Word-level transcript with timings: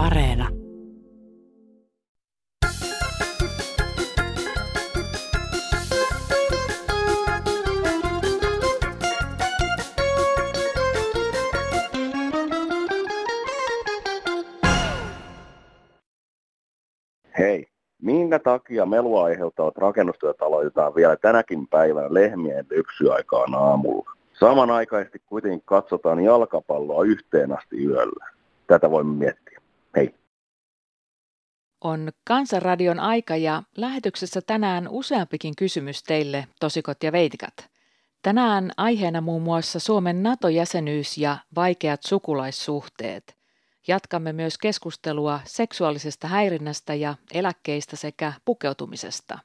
Areena. 0.00 0.48
Hei, 17.38 17.66
minkä 18.02 18.38
takia 18.38 18.86
melua 18.86 19.24
aiheuttavat 19.24 19.76
rakennustyöt 19.76 20.42
aloitetaan 20.42 20.94
vielä 20.94 21.16
tänäkin 21.16 21.66
päivänä 21.66 22.06
lehmien 22.10 22.66
lypsyaikaan 22.70 23.54
aamulla? 23.54 24.10
Samanaikaisesti 24.32 25.22
kuitenkin 25.26 25.62
katsotaan 25.64 26.20
jalkapalloa 26.20 27.04
yhteen 27.04 27.52
asti 27.52 27.84
yöllä. 27.84 28.26
Tätä 28.66 28.90
voimme 28.90 29.14
miettiä. 29.14 29.49
Hei. 29.96 30.14
On 31.80 32.12
Kansanradion 32.24 33.00
aika 33.00 33.36
ja 33.36 33.62
lähetyksessä 33.76 34.40
tänään 34.46 34.88
useampikin 34.88 35.56
kysymys 35.56 36.02
teille, 36.02 36.48
tosikot 36.60 37.02
ja 37.02 37.12
veitikat. 37.12 37.70
Tänään 38.22 38.70
aiheena 38.76 39.20
muun 39.20 39.42
muassa 39.42 39.78
Suomen 39.78 40.22
NATO-jäsenyys 40.22 41.18
ja 41.18 41.38
vaikeat 41.56 42.02
sukulaissuhteet. 42.02 43.36
Jatkamme 43.88 44.32
myös 44.32 44.58
keskustelua 44.58 45.40
seksuaalisesta 45.44 46.28
häirinnästä 46.28 46.94
ja 46.94 47.14
eläkkeistä 47.32 47.96
sekä 47.96 48.32
pukeutumisesta. 48.44 49.38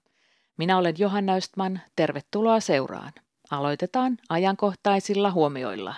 Minä 0.58 0.78
olen 0.78 0.96
Johanna 0.98 1.34
Östman, 1.34 1.82
tervetuloa 1.96 2.60
seuraan. 2.60 3.12
Aloitetaan 3.52 4.18
ajankohtaisilla 4.30 5.32
huomioilla. 5.32 5.96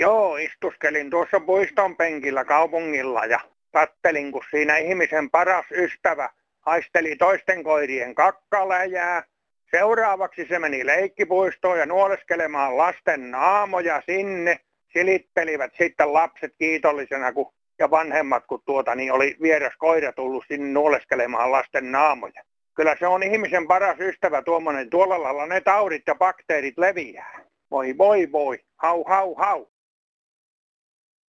Joo, 0.00 0.36
istuskelin 0.36 1.10
tuossa 1.10 1.40
puiston 1.40 1.96
penkillä 1.96 2.44
kaupungilla 2.44 3.24
ja 3.24 3.40
kattelin, 3.72 4.32
kun 4.32 4.44
siinä 4.50 4.76
ihmisen 4.76 5.30
paras 5.30 5.66
ystävä 5.70 6.30
haisteli 6.60 7.16
toisten 7.16 7.64
koirien 7.64 8.14
kakkaläjää. 8.14 9.22
Seuraavaksi 9.70 10.46
se 10.48 10.58
meni 10.58 10.86
leikkipuistoon 10.86 11.78
ja 11.78 11.86
nuoleskelemaan 11.86 12.76
lasten 12.76 13.30
naamoja 13.30 14.02
sinne. 14.06 14.60
Silittelivät 14.92 15.72
sitten 15.78 16.12
lapset 16.12 16.54
kiitollisena 16.58 17.32
kun, 17.32 17.52
ja 17.78 17.90
vanhemmat, 17.90 18.44
kun 18.46 18.62
tuota, 18.66 18.94
niin 18.94 19.12
oli 19.12 19.36
vieras 19.42 19.74
koira 19.78 20.12
tullut 20.12 20.44
sinne 20.48 20.68
nuoleskelemaan 20.72 21.52
lasten 21.52 21.92
naamoja. 21.92 22.42
Kyllä 22.74 22.96
se 22.98 23.06
on 23.06 23.22
ihmisen 23.22 23.66
paras 23.66 24.00
ystävä 24.00 24.42
tuommoinen. 24.42 24.90
Tuolla 24.90 25.22
lailla 25.22 25.46
ne 25.46 25.60
taudit 25.60 26.02
ja 26.06 26.14
bakteerit 26.14 26.78
leviää. 26.78 27.40
Voi 27.70 27.98
voi 27.98 28.32
voi, 28.32 28.58
hau 28.76 29.04
hau 29.04 29.34
hau. 29.34 29.69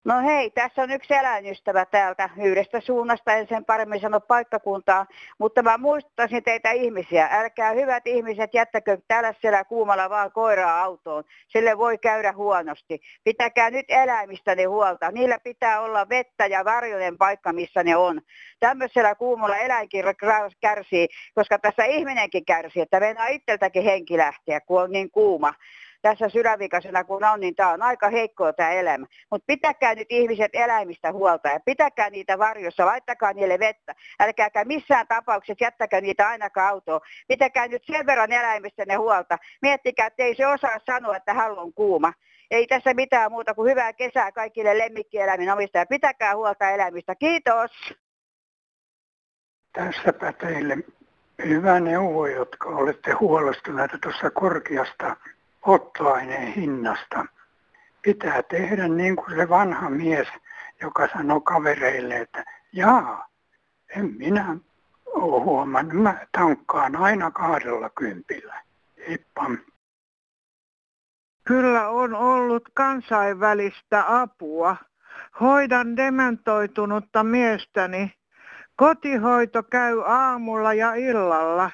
No 0.04 0.20
hei, 0.20 0.50
tässä 0.50 0.82
on 0.82 0.90
yksi 0.90 1.14
eläinystävä 1.14 1.84
täältä 1.84 2.30
yhdestä 2.44 2.80
suunnasta, 2.80 3.32
en 3.32 3.46
sen 3.48 3.64
paremmin 3.64 4.00
sano 4.00 4.20
paikkakuntaa, 4.20 5.06
mutta 5.38 5.62
mä 5.62 5.78
muistuttaisin 5.78 6.42
teitä 6.42 6.70
ihmisiä. 6.70 7.28
Älkää 7.32 7.72
hyvät 7.72 8.06
ihmiset, 8.06 8.54
jättäkö 8.54 8.98
täällä 9.08 9.34
siellä 9.40 9.64
kuumalla 9.64 10.10
vaan 10.10 10.32
koiraa 10.32 10.82
autoon. 10.82 11.24
Sille 11.48 11.78
voi 11.78 11.98
käydä 11.98 12.32
huonosti. 12.32 13.00
Pitäkää 13.24 13.70
nyt 13.70 13.86
eläimistäni 13.88 14.64
huolta. 14.64 15.10
Niillä 15.10 15.38
pitää 15.38 15.80
olla 15.80 16.08
vettä 16.08 16.46
ja 16.46 16.64
varjoinen 16.64 17.18
paikka, 17.18 17.52
missä 17.52 17.82
ne 17.82 17.96
on. 17.96 18.20
Tämmöisellä 18.60 19.14
kuumalla 19.14 19.56
eläinkin 19.56 20.04
kärsii, 20.60 21.08
koska 21.34 21.58
tässä 21.58 21.84
ihminenkin 21.84 22.44
kärsii, 22.44 22.82
että 22.82 23.00
meinaa 23.00 23.26
itseltäkin 23.26 23.84
henki 23.84 24.16
lähteä, 24.16 24.60
kun 24.60 24.82
on 24.82 24.92
niin 24.92 25.10
kuuma 25.10 25.54
tässä 26.02 26.28
sydänvikaisena 26.28 27.04
kun 27.04 27.24
on, 27.24 27.40
niin 27.40 27.54
tämä 27.54 27.70
on 27.70 27.82
aika 27.82 28.08
heikkoa 28.08 28.52
tämä 28.52 28.70
elämä. 28.70 29.06
Mutta 29.30 29.44
pitäkää 29.46 29.94
nyt 29.94 30.06
ihmiset 30.10 30.50
eläimistä 30.52 31.12
huolta 31.12 31.48
ja 31.48 31.60
pitäkää 31.64 32.10
niitä 32.10 32.38
varjossa, 32.38 32.86
laittakaa 32.86 33.32
niille 33.32 33.58
vettä. 33.58 33.94
Älkääkä 34.20 34.64
missään 34.64 35.06
tapauksessa 35.06 35.64
jättäkää 35.64 36.00
niitä 36.00 36.28
ainakaan 36.28 36.68
autoon. 36.68 37.00
Pitäkää 37.28 37.68
nyt 37.68 37.82
sen 37.84 38.06
verran 38.06 38.32
eläimistä 38.32 38.84
ne 38.86 38.94
huolta. 38.94 39.38
Miettikää, 39.62 40.06
että 40.06 40.22
ei 40.22 40.34
se 40.34 40.46
osaa 40.46 40.76
sanoa, 40.86 41.16
että 41.16 41.34
haluan 41.34 41.72
kuuma. 41.72 42.12
Ei 42.50 42.66
tässä 42.66 42.94
mitään 42.94 43.32
muuta 43.32 43.54
kuin 43.54 43.70
hyvää 43.70 43.92
kesää 43.92 44.32
kaikille 44.32 44.78
lemmikkieläimin 44.78 45.52
omistajille. 45.52 45.86
Pitäkää 45.86 46.36
huolta 46.36 46.70
eläimistä. 46.70 47.14
Kiitos! 47.14 47.70
Tässäpä 49.72 50.32
teille 50.32 50.76
hyvä 51.44 51.80
neuvo, 51.80 52.26
jotka 52.26 52.68
olette 52.68 53.12
huolestuneita 53.12 53.98
tuossa 54.02 54.30
korkeasta 54.30 55.16
polttoaineen 55.64 56.52
hinnasta. 56.52 57.26
Pitää 58.02 58.42
tehdä 58.42 58.88
niin 58.88 59.16
kuin 59.16 59.36
se 59.36 59.48
vanha 59.48 59.90
mies, 59.90 60.28
joka 60.82 61.08
sanoi 61.12 61.40
kavereille, 61.40 62.16
että 62.16 62.44
jaa, 62.72 63.28
en 63.96 64.14
minä 64.18 64.56
ole 65.06 65.44
huomannut, 65.44 66.02
mä 66.02 66.26
tankkaan 66.32 66.96
aina 66.96 67.30
kahdella 67.30 67.90
kympillä. 67.90 68.62
Heippa. 69.08 69.50
Kyllä 71.44 71.88
on 71.88 72.14
ollut 72.14 72.68
kansainvälistä 72.74 74.04
apua. 74.20 74.76
Hoidan 75.40 75.96
dementoitunutta 75.96 77.24
miestäni. 77.24 78.12
Kotihoito 78.76 79.62
käy 79.62 80.02
aamulla 80.06 80.74
ja 80.74 80.94
illalla. 80.94 81.70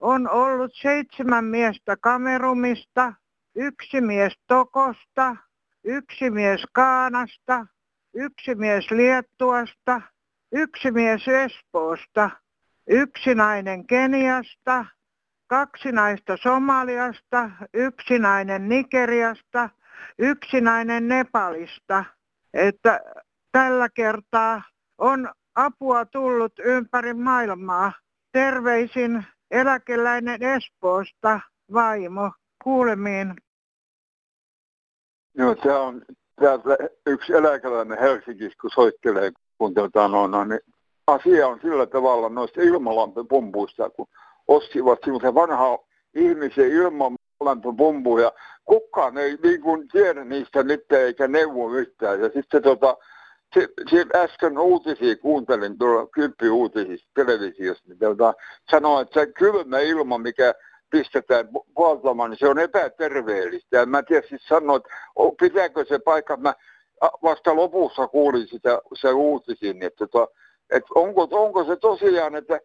On 0.00 0.28
ollut 0.28 0.70
seitsemän 0.74 1.44
miestä 1.44 1.96
kamerumista, 1.96 3.12
yksi 3.54 4.00
mies 4.00 4.32
Tokosta, 4.46 5.36
yksi 5.84 6.30
mies 6.30 6.62
Kaanasta, 6.72 7.66
yksi 8.14 8.54
mies 8.54 8.90
Liettuasta, 8.90 10.00
yksi 10.52 10.90
mies 10.90 11.28
Espoosta, 11.28 12.30
yksi 12.88 13.34
nainen 13.34 13.86
Keniasta, 13.86 14.84
kaksi 15.46 15.92
naista 15.92 16.36
Somaliasta, 16.42 17.50
yksi 17.74 18.18
nainen 18.18 18.68
Nigeriasta, 18.68 19.70
yksi 20.18 20.60
nainen 20.60 21.08
Nepalista. 21.08 22.04
Että 22.54 23.00
tällä 23.52 23.88
kertaa 23.88 24.62
on 24.98 25.32
apua 25.54 26.04
tullut 26.04 26.52
ympäri 26.58 27.14
maailmaa. 27.14 27.92
Terveisin 28.32 29.24
eläkeläinen 29.50 30.42
Espoosta, 30.42 31.40
vaimo. 31.72 32.32
Kuulemiin. 32.64 33.34
Joo, 35.34 35.54
tämä 35.54 35.80
on 35.80 36.02
täältä 36.40 36.76
yksi 37.06 37.32
eläkeläinen 37.32 37.98
Helsingissä, 37.98 38.58
kun 38.60 38.70
soittelee, 38.74 39.32
kun 39.58 39.74
tota, 39.74 40.08
no, 40.08 40.44
niin 40.44 40.60
asia 41.06 41.48
on 41.48 41.58
sillä 41.62 41.86
tavalla 41.86 42.28
noista 42.28 42.60
ilmalämpöpumpuista, 42.60 43.90
kun 43.90 44.06
ostivat 44.48 44.98
semmoisen 45.04 45.34
vanha 45.34 45.78
ihmisen 46.14 46.70
ilmalämpöpumpuja. 46.72 48.32
Kukaan 48.64 49.18
ei 49.18 49.38
niin 49.42 49.60
kuin 49.60 49.88
tiedä 49.88 50.24
niistä 50.24 50.62
nyt 50.62 50.92
eikä 50.92 51.28
neuvo 51.28 51.74
yhtään. 51.74 52.20
Ja 52.20 52.30
sitten 52.34 52.62
tota, 52.62 52.96
se, 53.54 53.68
se 53.90 54.06
äsken 54.14 54.58
uutisia 54.58 55.16
kuuntelin 55.16 55.78
tuolla 55.78 56.06
kymppi 56.06 56.48
uutisista 56.48 57.10
televisiosta, 57.14 57.88
niin 57.88 57.98
tota, 57.98 58.34
sanoi, 58.70 59.02
että 59.02 59.20
se 59.20 59.32
kylmä 59.32 59.78
ilma, 59.78 60.18
mikä 60.18 60.54
pistetään 60.90 61.48
puoltamaan, 61.74 62.30
niin 62.30 62.38
se 62.38 62.48
on 62.48 62.58
epäterveellistä. 62.58 63.76
Ja 63.76 63.86
mä 63.86 64.02
tiedä 64.02 64.26
siis 64.28 64.42
että 64.76 64.88
pitääkö 65.40 65.84
se 65.84 65.98
paikka, 65.98 66.36
mä 66.36 66.54
vasta 67.22 67.56
lopussa 67.56 68.08
kuulin 68.08 68.48
sitä 68.48 68.80
se 68.94 69.12
uutisin, 69.12 69.82
että, 69.82 70.06
tota, 70.06 70.32
että 70.70 70.88
onko, 70.94 71.28
onko 71.30 71.64
se 71.64 71.76
tosiaan, 71.76 72.34
että 72.34 72.60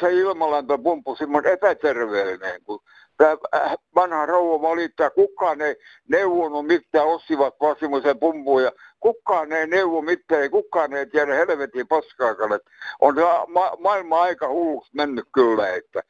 se 0.00 0.12
ilmalämpöpumppu 0.12 1.16
semmoinen 1.16 1.52
epäterveellinen, 1.52 2.62
kun 2.64 2.80
tämä 3.16 3.36
äh, 3.54 3.74
vanha 3.94 4.26
rouva 4.26 4.68
valittaa, 4.68 5.10
kukaan 5.10 5.60
ei 5.60 5.76
neuvonut 6.08 6.66
mitään, 6.66 7.06
ostivat 7.06 7.54
vaan 7.60 7.76
semmoisen 7.80 8.18
ja 8.62 8.72
kukaan 9.00 9.52
ei 9.52 9.66
neuvo 9.66 10.02
mitään 10.02 10.42
ja 10.42 10.50
kukaan 10.50 10.92
ei 10.92 11.06
tiedä 11.06 11.34
helvetin 11.34 11.88
paskaakaan. 11.88 12.60
On 13.00 13.14
ma- 13.48 13.76
maailma 13.78 14.22
aika 14.22 14.48
hulluksi 14.48 14.90
mennyt 14.94 15.24
kyllä, 15.32 15.74
että 15.74 16.02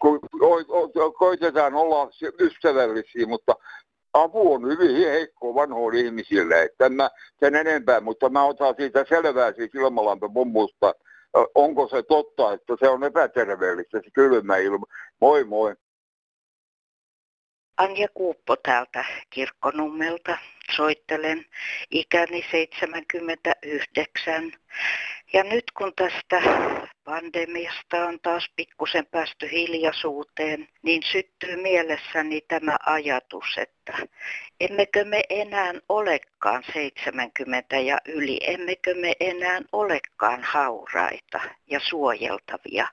kun 0.00 0.20
koitetaan 1.18 1.74
olla 1.74 2.10
ystävällisiä, 2.40 3.26
mutta 3.26 3.54
apu 4.12 4.54
on 4.54 4.68
hyvin 4.68 5.10
heikko 5.10 5.54
vanhoille 5.54 6.00
ihmisille, 6.00 6.62
että 6.62 6.88
mä 6.88 7.10
sen 7.40 7.54
enempää, 7.54 8.00
mutta 8.00 8.28
mä 8.28 8.44
otan 8.44 8.74
siitä 8.76 9.04
selvää 9.08 9.52
siitä 9.52 9.78
ilmalämpöpumpusta, 9.78 10.94
onko 11.54 11.88
se 11.88 12.02
totta, 12.02 12.52
että 12.52 12.76
se 12.80 12.88
on 12.88 13.04
epäterveellistä, 13.04 14.00
se 14.04 14.10
kylmä 14.10 14.56
ilma. 14.56 14.86
Moi 15.20 15.44
moi. 15.44 15.74
Anja 17.76 18.08
Kuuppo 18.14 18.56
täältä 18.56 19.04
Kirkkonummelta. 19.30 20.38
Soittelen 20.76 21.44
ikäni 21.90 22.44
79. 22.50 24.52
Ja 25.32 25.44
nyt 25.44 25.64
kun 25.78 25.92
tästä 25.96 26.42
pandemiasta 27.04 28.06
on 28.06 28.20
taas 28.20 28.50
pikkusen 28.56 29.06
päästy 29.06 29.50
hiljaisuuteen, 29.52 30.68
niin 30.82 31.02
syttyy 31.02 31.56
mielessäni 31.56 32.40
tämä 32.40 32.76
ajatus, 32.86 33.58
että 33.58 33.92
emmekö 34.60 35.04
me 35.04 35.22
enää 35.30 35.72
olekaan 35.88 36.64
70 36.72 37.78
ja 37.78 37.98
yli, 38.04 38.38
emmekö 38.42 38.94
me 38.94 39.12
enää 39.20 39.60
olekaan 39.72 40.42
hauraita 40.42 41.40
ja 41.66 41.80
suojeltavia. 41.80 42.88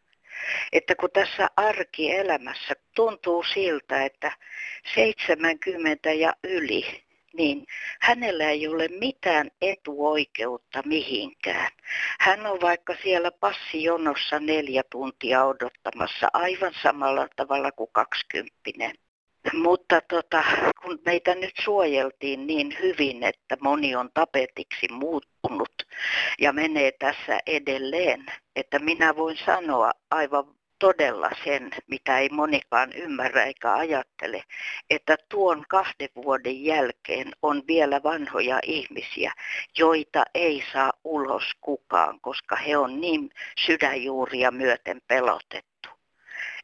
Että 0.71 0.95
kun 0.95 1.09
tässä 1.13 1.49
arkielämässä 1.55 2.73
tuntuu 2.95 3.43
siltä, 3.43 4.05
että 4.05 4.31
70 4.95 6.13
ja 6.13 6.33
yli 6.43 7.08
niin 7.39 7.65
hänellä 8.01 8.49
ei 8.49 8.67
ole 8.67 8.87
mitään 8.87 9.51
etuoikeutta 9.61 10.81
mihinkään. 10.85 11.71
Hän 12.19 12.45
on 12.45 12.61
vaikka 12.61 12.95
siellä 13.03 13.31
passijonossa 13.31 14.39
neljä 14.39 14.83
tuntia 14.91 15.45
odottamassa 15.45 16.27
aivan 16.33 16.73
samalla 16.83 17.27
tavalla 17.35 17.71
kuin 17.71 17.89
kaksikymppinen. 17.93 18.95
Mutta 19.53 20.01
tota, 20.01 20.43
kun 20.83 20.99
meitä 21.05 21.35
nyt 21.35 21.53
suojeltiin 21.63 22.47
niin 22.47 22.77
hyvin, 22.81 23.23
että 23.23 23.57
moni 23.61 23.95
on 23.95 24.09
tapetiksi 24.13 24.87
muuttunut 24.91 25.73
ja 26.39 26.53
menee 26.53 26.91
tässä 26.91 27.39
edelleen, 27.45 28.25
että 28.55 28.79
minä 28.79 29.15
voin 29.15 29.37
sanoa 29.45 29.91
aivan 30.11 30.58
todella 30.79 31.29
sen, 31.43 31.71
mitä 31.87 32.19
ei 32.19 32.29
monikaan 32.29 32.93
ymmärrä 32.93 33.43
eikä 33.43 33.73
ajattele, 33.73 34.43
että 34.89 35.17
tuon 35.29 35.65
kahden 35.69 36.09
vuoden 36.15 36.63
jälkeen 36.63 37.31
on 37.41 37.63
vielä 37.67 38.03
vanhoja 38.03 38.59
ihmisiä, 38.63 39.33
joita 39.77 40.23
ei 40.33 40.63
saa 40.73 40.93
ulos 41.03 41.43
kukaan, 41.61 42.19
koska 42.21 42.55
he 42.55 42.77
on 42.77 43.01
niin 43.01 43.29
sydänjuuria 43.65 44.51
myöten 44.51 45.01
pelotettu 45.07 45.78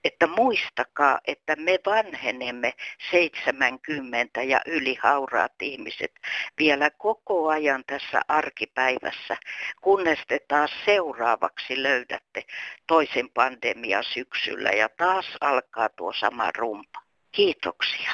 että 0.04 0.28
muistakaa, 0.28 1.20
että 1.28 1.56
me 1.56 1.80
vanhenemme 1.86 2.74
70 3.12 4.44
ja 4.44 4.62
yli 4.66 4.98
hauraat 5.02 5.62
ihmiset 5.62 6.12
vielä 6.60 6.90
koko 6.90 7.48
ajan 7.48 7.84
tässä 7.88 8.22
arkipäivässä, 8.28 9.38
kunnes 9.82 10.20
te 10.28 10.40
taas 10.48 10.72
seuraavaksi 10.86 11.84
löydätte 11.84 12.44
toisen 12.88 13.30
pandemia 13.34 14.04
syksyllä 14.04 14.70
ja 14.70 14.90
taas 14.98 15.26
alkaa 15.42 15.90
tuo 15.90 16.14
sama 16.14 16.52
rumpa. 16.58 17.00
Kiitoksia. 17.32 18.12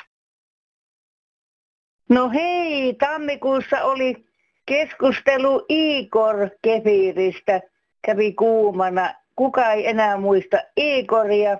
No 2.09 2.29
hei, 2.29 2.93
tammikuussa 2.93 3.83
oli 3.83 4.25
keskustelu 4.65 5.65
Igor 5.69 6.49
Kefiristä, 6.61 7.61
kävi 8.01 8.33
kuumana. 8.33 9.13
Kuka 9.35 9.71
ei 9.71 9.87
enää 9.87 10.17
muista 10.17 10.57
Igoria, 10.77 11.57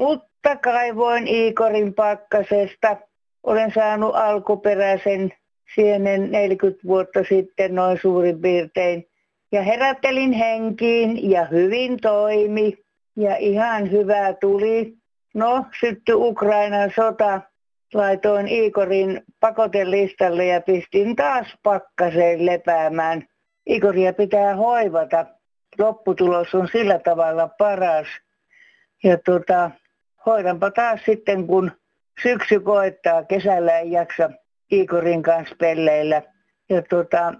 mutta 0.00 0.56
kaivoin 0.56 1.28
Iikorin 1.28 1.94
pakkasesta. 1.94 2.96
Olen 3.42 3.72
saanut 3.74 4.14
alkuperäisen 4.14 5.32
sienen 5.74 6.30
40 6.30 6.80
vuotta 6.86 7.24
sitten 7.28 7.74
noin 7.74 7.98
suurin 8.02 8.40
piirtein. 8.40 9.06
Ja 9.52 9.62
herättelin 9.62 10.32
henkiin 10.32 11.30
ja 11.30 11.44
hyvin 11.44 11.96
toimi. 12.02 12.78
Ja 13.16 13.36
ihan 13.36 13.90
hyvä 13.90 14.32
tuli. 14.32 14.94
No, 15.34 15.64
syttyi 15.80 16.14
Ukrainan 16.14 16.92
sota. 16.96 17.40
Laitoin 17.94 18.48
Iikorin 18.48 19.22
pakotelistalle 19.40 20.46
ja 20.46 20.60
pistin 20.60 21.16
taas 21.16 21.46
pakkaseen 21.62 22.46
lepäämään. 22.46 23.26
Ikoria 23.66 24.12
pitää 24.12 24.56
hoivata. 24.56 25.26
Lopputulos 25.78 26.54
on 26.54 26.68
sillä 26.72 26.98
tavalla 26.98 27.48
paras. 27.58 28.06
Ja 29.04 29.18
tota, 29.18 29.70
hoidanpa 30.26 30.70
taas 30.70 31.00
sitten, 31.06 31.46
kun 31.46 31.72
syksy 32.22 32.60
koittaa, 32.60 33.24
kesällä 33.24 33.78
ei 33.78 33.92
jaksa 33.92 34.30
Iikorin 34.72 35.22
kanssa 35.22 35.56
pelleillä. 35.58 36.22
Ja 36.68 36.82
tota, 36.82 37.34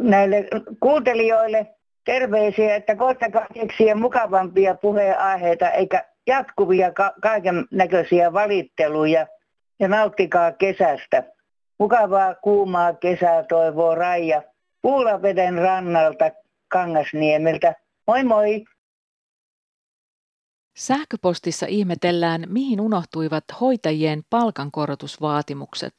näille 0.00 0.48
kuuntelijoille 0.80 1.66
terveisiä, 2.04 2.76
että 2.76 2.96
koittakaa 2.96 3.46
keksiä 3.54 3.94
mukavampia 3.94 4.74
puheenaiheita 4.74 5.70
eikä 5.70 6.04
jatkuvia 6.26 6.92
ka- 6.92 7.14
kaiken 7.22 7.64
näköisiä 7.70 8.32
valitteluja 8.32 9.26
ja 9.80 9.88
nauttikaa 9.88 10.52
kesästä. 10.52 11.22
Mukavaa 11.78 12.34
kuumaa 12.34 12.94
kesää 12.94 13.42
toivoo 13.42 13.94
Raija 13.94 14.42
Puulaveden 14.82 15.58
rannalta 15.58 16.30
Kangasniemeltä. 16.68 17.74
Moi 18.06 18.24
moi! 18.24 18.64
Sähköpostissa 20.76 21.66
ihmetellään, 21.66 22.44
mihin 22.48 22.80
unohtuivat 22.80 23.44
hoitajien 23.60 24.22
palkankorotusvaatimukset. 24.30 25.94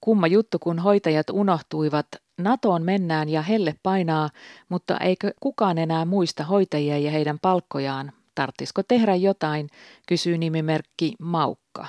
Kumma 0.00 0.26
juttu, 0.26 0.58
kun 0.58 0.78
hoitajat 0.78 1.30
unohtuivat, 1.30 2.06
NATOon 2.38 2.82
mennään 2.82 3.28
ja 3.28 3.42
helle 3.42 3.74
painaa, 3.82 4.30
mutta 4.68 4.98
eikö 4.98 5.32
kukaan 5.40 5.78
enää 5.78 6.04
muista 6.04 6.44
hoitajia 6.44 6.98
ja 6.98 7.10
heidän 7.10 7.38
palkkojaan? 7.42 8.12
Tarttisiko 8.34 8.82
tehdä 8.82 9.14
jotain, 9.14 9.68
kysyy 10.08 10.38
nimimerkki 10.38 11.14
Maukka. 11.20 11.86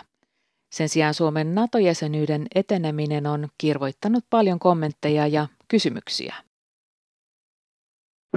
Sen 0.72 0.90
sijaan 0.90 1.14
Suomen 1.14 1.56
NATO-jäsenyyden 1.56 2.48
eteneminen 2.56 3.28
on 3.28 3.48
kirvoittanut 3.58 4.25
paljon 4.30 4.60
kommentteja 4.60 5.28
ja 5.28 5.48
kysymyksiä. 5.68 6.46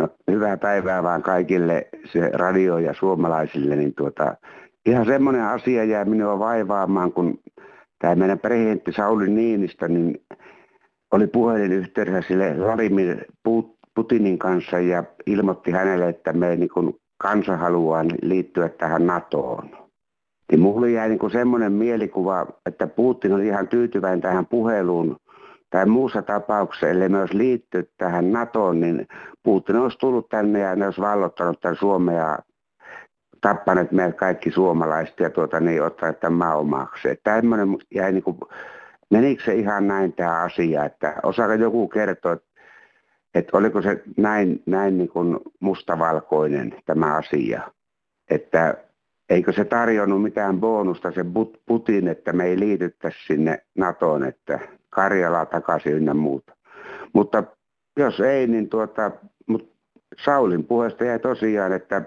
No, 0.01 0.09
hyvää 0.31 0.57
päivää 0.57 1.03
vaan 1.03 1.23
kaikille 1.23 1.89
se 2.13 2.31
radio 2.33 2.79
ja 2.79 2.95
suomalaisille. 2.95 3.77
Niin 3.77 3.95
tuota, 3.95 4.37
ihan 4.87 5.07
semmoinen 5.07 5.45
asia 5.45 5.85
jää 5.85 6.05
minua 6.05 6.39
vaivaamaan, 6.39 7.13
kun 7.13 7.39
tämä 7.99 8.15
meidän 8.15 8.39
presidentti 8.39 8.93
Sauli 8.93 9.31
Niinistö 9.31 9.89
niin 9.89 10.23
oli 11.13 11.27
puhelinyhteydessä 11.27 12.29
sille 12.29 12.59
Vladimir 12.59 13.25
Putinin 13.95 14.39
kanssa 14.39 14.79
ja 14.79 15.05
ilmoitti 15.27 15.71
hänelle, 15.71 16.09
että 16.09 16.33
me 16.33 16.57
niin 16.57 16.71
kuin 16.75 16.95
kansa 17.19 17.57
haluaa 17.57 18.05
liittyä 18.23 18.69
tähän 18.69 19.07
NATOon. 19.07 19.71
Niin 20.51 20.61
mulle 20.61 20.91
jäi 20.91 21.09
niin 21.09 21.31
semmoinen 21.33 21.73
mielikuva, 21.73 22.47
että 22.67 22.87
Putin 22.87 23.33
oli 23.33 23.47
ihan 23.47 23.69
tyytyväinen 23.69 24.21
tähän 24.21 24.47
puheluun, 24.47 25.17
tai 25.71 25.87
muussa 25.87 26.23
tapauksessa, 26.23 26.89
ellei 26.89 27.09
me 27.09 27.21
olisi 27.21 27.39
liittynyt 27.39 27.91
tähän 27.99 28.33
NATOon, 28.33 28.81
niin 28.81 29.09
Putin 29.43 29.77
olisi 29.77 29.99
tullut 29.99 30.29
tänne 30.29 30.59
ja 30.59 30.77
ne 30.77 30.85
olisi 30.85 31.01
vallottanut 31.01 31.61
tämän 31.61 31.77
Suomen 31.77 32.17
ja 32.17 32.39
tappaneet 33.41 33.93
meidät 33.93 34.17
kaikki 34.17 34.51
suomalaiset 34.51 35.21
ja 35.21 35.31
tuota, 35.31 35.61
niin 35.61 35.83
ottaneet 35.83 36.21
tämän 36.21 36.39
maa 36.39 36.57
omaksi. 36.57 37.09
Tämmöinen 37.23 37.69
jäi 37.95 38.13
niin 38.13 38.23
kuin, 38.23 38.39
menikö 39.11 39.45
se 39.45 39.55
ihan 39.55 39.89
näin 39.89 40.13
tämä 40.13 40.43
asia, 40.43 40.85
että 40.85 41.15
osaako 41.23 41.53
joku 41.53 41.89
kertoa, 41.89 42.33
että, 42.33 42.47
että 43.35 43.57
oliko 43.57 43.83
se 43.83 44.03
näin, 44.17 44.63
näin 44.67 44.99
niin 44.99 45.09
kuin 45.09 45.39
mustavalkoinen 45.61 46.75
tämä 46.87 47.15
asia, 47.15 47.63
että 48.31 48.75
eikö 49.31 49.53
se 49.53 49.65
tarjonnut 49.65 50.23
mitään 50.23 50.61
bonusta 50.61 51.11
se 51.11 51.25
Putin, 51.67 52.09
että 52.09 52.33
me 52.33 52.45
ei 52.45 52.59
liityttäisi 52.59 53.19
sinne 53.27 53.63
NATOon, 53.79 54.25
että 54.25 54.61
Karjalaa 54.91 55.47
takaisin 55.47 55.93
ynnä 55.93 56.15
muuta. 56.15 56.57
Mutta 57.13 57.45
jos 57.97 58.21
ei, 58.21 58.47
niin 58.47 58.69
tuota, 58.69 59.11
mut 59.47 59.73
Saulin 60.25 60.65
puheesta 60.65 61.05
jäi 61.05 61.19
tosiaan, 61.19 61.73
että 61.73 62.03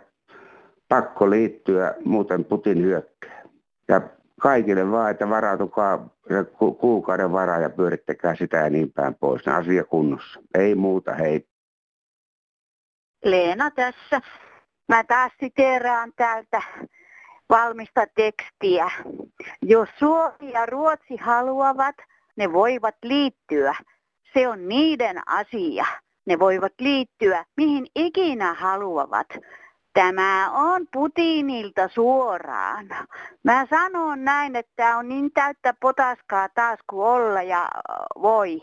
pakko 0.90 1.30
liittyä, 1.30 1.96
muuten 2.06 2.46
Putin 2.46 2.82
hyökkää. 2.82 3.44
Ja 3.88 4.02
kaikille 4.40 4.92
vaan, 4.92 5.12
että 5.12 5.30
varautukaa 5.30 6.10
ku- 6.58 6.74
kuukauden 6.74 7.32
varaa 7.32 7.60
ja 7.60 7.70
pyörittäkää 7.70 8.36
sitä 8.36 8.58
ja 8.58 8.70
niin 8.70 8.92
päin 8.92 9.16
pois. 9.16 9.46
Ne 9.46 9.54
asia 9.54 9.84
kunnossa. 9.84 10.40
Ei 10.54 10.75
muuta, 10.75 11.13
hei. 11.13 11.48
Leena 13.25 13.72
tässä. 13.72 14.22
Mä 14.88 15.04
taas 15.04 15.32
siteeraan 15.40 16.12
täältä 16.16 16.62
valmista 17.50 18.06
tekstiä. 18.16 18.92
Jos 19.62 19.90
Suomi 20.00 20.52
ja 20.54 20.66
Ruotsi 20.66 21.16
haluavat, 21.18 21.96
ne 22.36 22.54
voivat 22.54 22.96
liittyä. 23.04 23.75
Se 24.34 24.48
on 24.48 24.68
niiden 24.70 25.22
asia. 25.25 25.86
Ne 26.25 26.40
voivat 26.40 26.74
liittyä 26.80 27.46
mihin 27.58 27.88
ikinä 27.96 28.54
haluavat. 28.54 29.28
Tämä 29.94 30.52
on 30.52 30.88
Putinilta 30.94 31.88
suoraan. 31.88 32.88
Mä 33.44 33.68
sanon 33.70 34.24
näin, 34.24 34.56
että 34.56 34.98
on 34.98 35.10
niin 35.10 35.32
täyttä 35.34 35.74
potaskaa 35.82 36.50
taas 36.50 36.80
kuin 36.90 37.08
olla 37.08 37.42
ja 37.42 37.68
voi. 38.22 38.62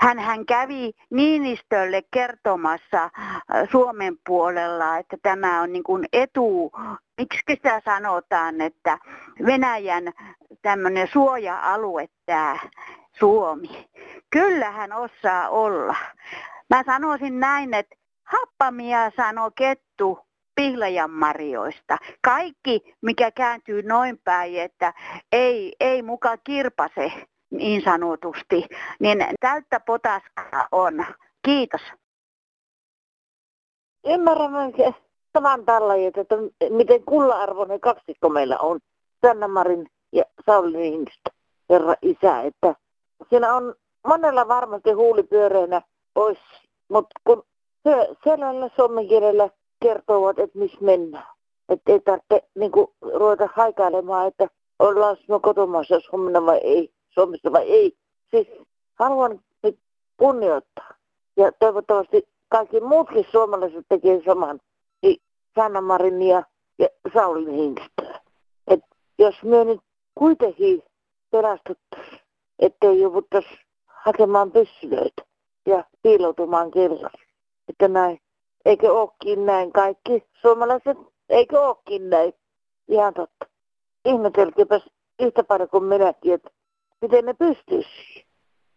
Hän, 0.00 0.18
hän 0.18 0.46
kävi 0.46 0.92
Niinistölle 1.10 2.02
kertomassa 2.10 3.04
äh, 3.04 3.10
Suomen 3.70 4.16
puolella, 4.26 4.98
että 4.98 5.16
tämä 5.22 5.62
on 5.62 5.72
niin 5.72 5.82
kuin 5.82 6.04
etu, 6.12 6.72
miksi 7.18 7.40
sitä 7.50 7.82
sanotaan, 7.84 8.60
että 8.60 8.98
Venäjän 9.46 10.12
tämmöinen 10.62 11.08
suoja-alue 11.12 12.06
tämä 12.26 12.56
Suomi. 13.18 13.88
Kyllä 14.30 14.70
hän 14.70 14.92
osaa 14.92 15.48
olla. 15.48 15.96
Mä 16.70 16.82
sanoisin 16.86 17.40
näin, 17.40 17.74
että 17.74 17.96
happamia 18.24 19.10
sano 19.16 19.50
kettu 19.50 20.18
pihlajan 20.54 21.10
marjoista. 21.10 21.98
Kaikki, 22.24 22.94
mikä 23.02 23.30
kääntyy 23.30 23.82
noin 23.82 24.18
päin, 24.24 24.60
että 24.60 24.94
ei, 25.32 25.76
ei 25.80 26.02
muka 26.02 26.36
kirpase 26.36 27.12
niin 27.50 27.82
sanotusti, 27.84 28.68
niin 29.00 29.24
täyttä 29.40 29.80
potaskaa 29.80 30.68
on. 30.72 31.06
Kiitos. 31.44 31.80
Ymmärrän 34.06 34.72
saman 35.32 35.64
tällaiset, 35.64 36.18
että 36.18 36.34
miten 36.70 37.04
kulla-arvoinen 37.04 37.80
kaksikko 37.80 38.28
meillä 38.28 38.58
on. 38.58 38.80
Sanna 39.26 39.48
Marin 39.48 39.86
ja 40.12 40.24
Sauli 40.46 40.76
Niinistö, 40.76 41.30
herra 41.70 41.94
isä, 42.02 42.42
että 42.42 42.74
siinä 43.28 43.54
on 43.54 43.74
monella 44.06 44.48
varmasti 44.48 44.92
huuli 44.92 45.22
pyöreänä 45.22 45.82
pois, 46.14 46.38
mutta 46.88 47.20
kun 47.24 47.42
se 47.82 48.08
selällä 48.24 48.70
suomen 48.76 49.08
kielellä 49.08 49.50
kertovat, 49.82 50.38
että 50.38 50.58
missä 50.58 50.78
mennään. 50.80 51.26
Että 51.68 51.92
ei 51.92 52.00
tarvitse 52.00 52.48
niin 52.54 52.72
kuin, 52.72 52.86
ruveta 53.14 53.48
haikailemaan, 53.54 54.26
että 54.26 54.48
ollaan 54.78 55.16
sinua 55.16 55.40
kotomaassa 55.40 56.00
Suomessa 56.00 56.46
vai 56.46 56.58
ei, 56.58 56.92
Suomessa 57.08 57.52
vai 57.52 57.70
ei. 57.70 57.96
Siis 58.30 58.48
haluan 58.94 59.40
nyt 59.62 59.78
kunnioittaa. 60.16 60.94
Ja 61.36 61.52
toivottavasti 61.52 62.28
kaikki 62.48 62.80
muutkin 62.80 63.26
suomalaiset 63.30 63.86
tekee 63.88 64.22
saman. 64.26 64.60
Niin 65.02 65.22
Sanna 65.54 65.80
Marinia 65.80 66.42
ja 66.78 66.88
Sauli 67.14 67.52
Hinkistöä. 67.52 68.20
Et 68.66 68.80
jos 69.18 69.34
me 69.42 69.64
nyt 69.64 69.80
kuitenkin 70.14 70.82
pelastuttaisiin, 71.30 71.99
ettei 72.60 73.00
jouduttaisi 73.00 73.58
hakemaan 73.86 74.52
pyssylöitä 74.52 75.22
ja 75.66 75.84
piiloutumaan 76.02 76.70
kellariin. 76.70 77.28
Että 77.68 77.88
näin. 77.88 78.20
Eikö 78.64 78.92
ookin 78.92 79.46
näin 79.46 79.72
kaikki 79.72 80.24
suomalaiset? 80.40 80.98
Eikö 81.28 81.60
ookin 81.60 82.10
näin? 82.10 82.34
Ihan 82.88 83.14
totta. 83.14 83.46
Ihmetelkääpäs 84.04 84.90
yhtä 85.20 85.44
paljon 85.44 85.68
kuin 85.68 85.84
minäkin, 85.84 86.34
että 86.34 86.50
miten 87.00 87.24
ne 87.24 87.34
pystyisi. 87.34 88.26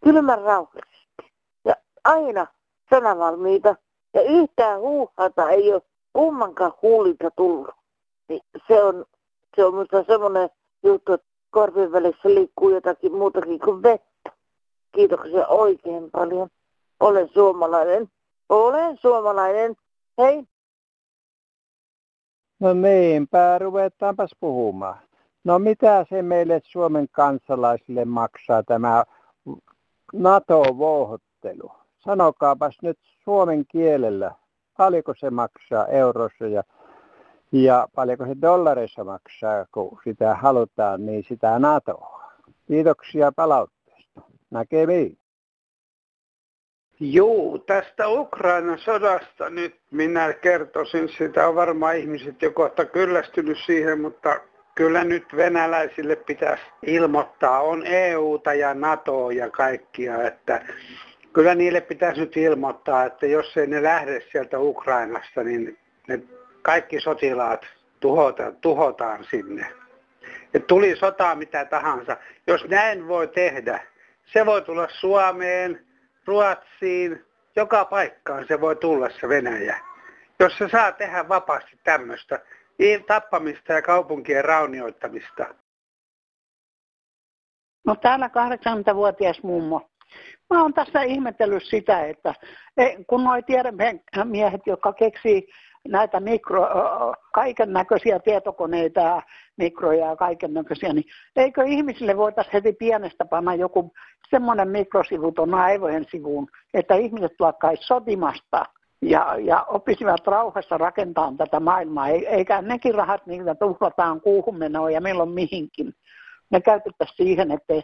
Kylmän 0.04 0.42
rauhallisesti. 0.42 1.32
Ja 1.64 1.74
aina 2.04 2.46
sanavalmiita. 2.90 3.76
Ja 4.14 4.22
yhtään 4.22 4.80
huuhata 4.80 5.50
ei 5.50 5.72
ole 5.72 5.82
kummankaan 6.12 6.72
huulilta 6.82 7.30
tullut. 7.30 7.74
Niin 8.28 8.40
se 8.68 8.84
on, 8.84 9.04
se 9.56 9.64
on 9.64 9.74
minusta 9.74 10.04
semmoinen 10.04 10.50
juttu, 10.82 11.12
että 11.12 11.26
korvien 11.54 11.92
välissä 11.92 12.28
liikkuu 12.28 12.70
jotakin 12.70 13.12
muutakin 13.12 13.58
kuin 13.58 13.82
vettä. 13.82 14.30
Kiitoksia 14.92 15.46
oikein 15.46 16.10
paljon. 16.10 16.48
Olen 17.00 17.28
suomalainen. 17.28 18.08
Olen 18.48 18.96
suomalainen. 18.96 19.76
Hei. 20.18 20.44
No 22.60 22.74
niinpä, 22.74 23.58
ruvetaanpas 23.58 24.30
puhumaan. 24.40 24.98
No 25.44 25.58
mitä 25.58 26.06
se 26.08 26.22
meille 26.22 26.60
Suomen 26.64 27.06
kansalaisille 27.12 28.04
maksaa 28.04 28.62
tämä 28.62 29.04
NATO-vohottelu? 30.12 31.72
Sanokaapas 31.98 32.78
nyt 32.82 32.98
suomen 33.24 33.64
kielellä, 33.66 34.34
paljonko 34.76 35.14
se 35.18 35.30
maksaa 35.30 35.86
eurossa 35.86 36.46
ja, 36.46 36.62
ja 37.54 37.88
paljonko 37.94 38.26
se 38.26 38.34
dollareissa 38.42 39.04
maksaa, 39.04 39.66
kun 39.72 39.98
sitä 40.04 40.34
halutaan, 40.34 41.06
niin 41.06 41.24
sitä 41.28 41.58
NATOa. 41.58 42.32
Kiitoksia 42.68 43.32
palautteesta. 43.32 44.20
Näkemiin. 44.50 45.18
Joo, 47.00 47.58
tästä 47.58 48.08
Ukrainan 48.08 48.78
sodasta 48.78 49.50
nyt 49.50 49.76
minä 49.90 50.32
kertoisin. 50.32 51.08
Sitä 51.08 51.48
on 51.48 51.54
varmaan 51.54 51.96
ihmiset 51.96 52.42
jo 52.42 52.50
kohta 52.50 52.84
kyllästynyt 52.84 53.58
siihen, 53.66 54.00
mutta 54.00 54.40
kyllä 54.74 55.04
nyt 55.04 55.24
venäläisille 55.36 56.16
pitäisi 56.16 56.62
ilmoittaa. 56.86 57.60
On 57.60 57.86
EUta 57.86 58.54
ja 58.54 58.74
NATO 58.74 59.30
ja 59.30 59.50
kaikkia, 59.50 60.22
että 60.22 60.66
kyllä 61.32 61.54
niille 61.54 61.80
pitäisi 61.80 62.20
nyt 62.20 62.36
ilmoittaa, 62.36 63.04
että 63.04 63.26
jos 63.26 63.56
ei 63.56 63.66
ne 63.66 63.82
lähde 63.82 64.22
sieltä 64.32 64.58
Ukrainasta, 64.58 65.42
niin 65.44 65.78
ne 66.08 66.22
kaikki 66.64 67.00
sotilaat 67.00 67.66
tuhotaan, 68.00 68.56
tuhotaan 68.56 69.24
sinne. 69.30 69.66
Et 70.54 70.66
tuli 70.66 70.96
sotaa 70.96 71.34
mitä 71.34 71.64
tahansa. 71.64 72.16
Jos 72.46 72.64
näin 72.64 73.08
voi 73.08 73.28
tehdä, 73.28 73.86
se 74.32 74.46
voi 74.46 74.62
tulla 74.62 74.88
Suomeen, 75.00 75.86
Ruotsiin, 76.26 77.24
joka 77.56 77.84
paikkaan 77.84 78.46
se 78.48 78.60
voi 78.60 78.76
tulla 78.76 79.08
se 79.10 79.28
Venäjä. 79.28 79.78
Jos 80.40 80.58
se 80.58 80.68
saa 80.68 80.92
tehdä 80.92 81.28
vapaasti 81.28 81.78
tämmöistä 81.84 82.40
tappamista 83.06 83.72
ja 83.72 83.82
kaupunkien 83.82 84.44
raunioittamista. 84.44 85.54
No 87.86 87.94
täällä 87.94 88.26
80-vuotias 88.26 89.42
mummo. 89.42 89.90
Mä 90.50 90.62
oon 90.62 90.74
tässä 90.74 91.02
ihmetellyt 91.02 91.64
sitä, 91.64 92.06
että 92.06 92.34
kun 93.06 93.24
noi 93.24 93.42
tiedemiehet, 93.42 94.60
jotka 94.66 94.92
keksii 94.92 95.48
näitä 95.88 96.20
mikro, 96.20 96.68
kaiken 97.32 97.72
näköisiä 97.72 98.18
tietokoneita, 98.18 99.22
mikroja 99.56 100.06
ja 100.06 100.16
kaiken 100.16 100.54
näköisiä, 100.54 100.92
niin 100.92 101.04
eikö 101.36 101.64
ihmisille 101.64 102.16
voitaisiin 102.16 102.52
heti 102.52 102.72
pienestä 102.72 103.24
panna 103.24 103.54
joku 103.54 103.92
semmoinen 104.30 104.68
mikrosivu 104.68 105.32
tuon 105.32 105.54
aivojen 105.54 106.04
sivuun, 106.10 106.48
että 106.74 106.94
ihmiset 106.94 107.32
lakkaisi 107.38 107.82
sotimasta 107.82 108.64
ja, 109.02 109.36
ja 109.38 109.62
oppisivat 109.62 110.26
rauhassa 110.26 110.78
rakentaa 110.78 111.32
tätä 111.38 111.60
maailmaa, 111.60 112.08
eikä 112.08 112.62
nekin 112.62 112.94
rahat, 112.94 113.26
niitä 113.26 113.54
tuhlataan 113.54 114.20
kuuhun 114.20 114.58
menoa 114.58 114.90
ja 114.90 115.00
milloin 115.00 115.30
mihinkin. 115.30 115.94
Ne 116.50 116.60
käytettäisiin 116.60 117.16
siihen, 117.16 117.50
että 117.50 117.74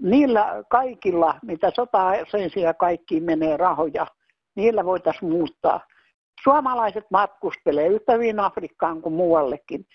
niillä 0.00 0.64
kaikilla, 0.70 1.34
mitä 1.42 1.70
sota 1.76 2.12
sen 2.30 2.50
sijaan 2.50 2.74
kaikkiin 2.78 3.22
menee 3.22 3.56
rahoja, 3.56 4.06
niillä 4.54 4.84
voitaisiin 4.84 5.30
muuttaa. 5.30 5.80
Suomalaiset 6.42 7.04
matkustelee 7.10 7.86
yhtä 7.86 8.12
hyvin 8.12 8.40
Afrikkaan 8.40 9.02
kuin 9.02 9.14
muuallekin. 9.14 9.86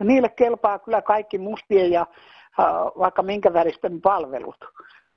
Niille 0.00 0.28
kelpaa 0.28 0.78
kyllä 0.78 1.02
kaikki 1.02 1.38
mustien 1.38 1.90
ja 1.90 2.06
vaikka 2.98 3.22
minkä 3.22 3.52
väristen 3.52 4.00
palvelut. 4.00 4.56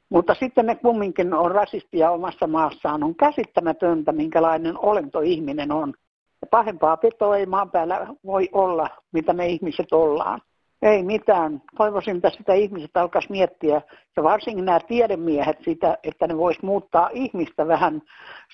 Mutta 0.10 0.36
sitten 0.40 0.66
ne 0.66 0.76
kumminkin 0.76 1.34
on 1.34 1.52
rasistia 1.52 2.12
omassa 2.12 2.48
maassaan. 2.48 3.04
On 3.04 3.16
käsittämätöntä, 3.16 4.12
minkälainen 4.12 4.78
olento 4.78 5.20
ihminen 5.20 5.72
on. 5.72 5.94
Ja 6.42 6.48
pahempaa 6.52 6.98
petoa 6.98 7.38
ei 7.38 7.46
maan 7.46 7.72
päällä 7.72 8.08
voi 8.26 8.50
olla, 8.52 8.88
mitä 9.12 9.34
me 9.34 9.48
ihmiset 9.48 9.94
ollaan. 9.94 10.42
Ei 10.82 11.04
mitään. 11.04 11.62
Toivoisin, 11.78 12.16
että 12.16 12.30
sitä 12.30 12.54
ihmiset 12.54 12.98
alkaisi 12.98 13.32
miettiä, 13.32 13.82
ja 14.18 14.24
varsinkin 14.24 14.66
nämä 14.66 14.80
tiedemiehet 14.80 15.58
sitä, 15.66 15.98
että 16.04 16.28
ne 16.28 16.38
vois 16.38 16.62
muuttaa 16.62 17.10
ihmistä 17.14 17.68
vähän 17.68 18.02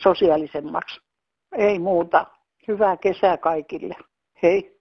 sosiaalisemmaksi. 0.03 1.06
Ei 1.55 1.79
muuta. 1.79 2.25
Hyvää 2.67 2.97
kesää 2.97 3.37
kaikille. 3.37 3.95
Hei. 4.43 4.77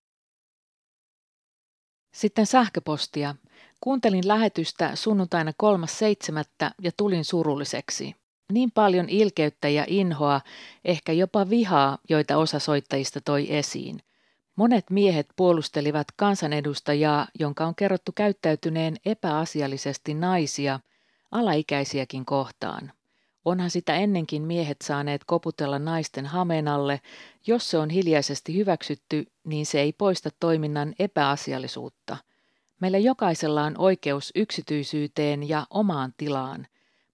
Sitten 2.14 2.46
sähköpostia. 2.46 3.34
Kuuntelin 3.80 4.28
lähetystä 4.28 4.90
sunnuntaina 4.96 5.50
3.7. 5.50 6.70
ja 6.82 6.90
tulin 6.96 7.24
surulliseksi. 7.24 8.16
Niin 8.52 8.70
paljon 8.70 9.08
ilkeyttä 9.08 9.68
ja 9.68 9.84
inhoa, 9.88 10.40
ehkä 10.84 11.12
jopa 11.12 11.50
vihaa, 11.50 11.98
joita 12.08 12.36
osa 12.36 12.58
soittajista 12.58 13.20
toi 13.20 13.56
esiin. 13.56 14.00
Monet 14.56 14.90
miehet 14.90 15.26
puolustelivat 15.36 16.06
kansanedustajaa, 16.16 17.26
jonka 17.38 17.66
on 17.66 17.74
kerrottu 17.74 18.12
käyttäytyneen 18.12 18.96
epäasiallisesti 19.06 20.14
naisia, 20.14 20.80
alaikäisiäkin 21.30 22.24
kohtaan. 22.24 22.92
Onhan 23.46 23.70
sitä 23.70 23.94
ennenkin 23.94 24.42
miehet 24.42 24.76
saaneet 24.82 25.24
koputella 25.24 25.78
naisten 25.78 26.26
hamenalle, 26.26 27.00
jos 27.46 27.70
se 27.70 27.78
on 27.78 27.90
hiljaisesti 27.90 28.56
hyväksytty, 28.56 29.26
niin 29.44 29.66
se 29.66 29.80
ei 29.80 29.92
poista 29.92 30.30
toiminnan 30.40 30.94
epäasiallisuutta. 30.98 32.16
Meillä 32.80 32.98
jokaisella 32.98 33.62
on 33.62 33.74
oikeus 33.78 34.32
yksityisyyteen 34.34 35.48
ja 35.48 35.66
omaan 35.70 36.14
tilaan. 36.16 36.66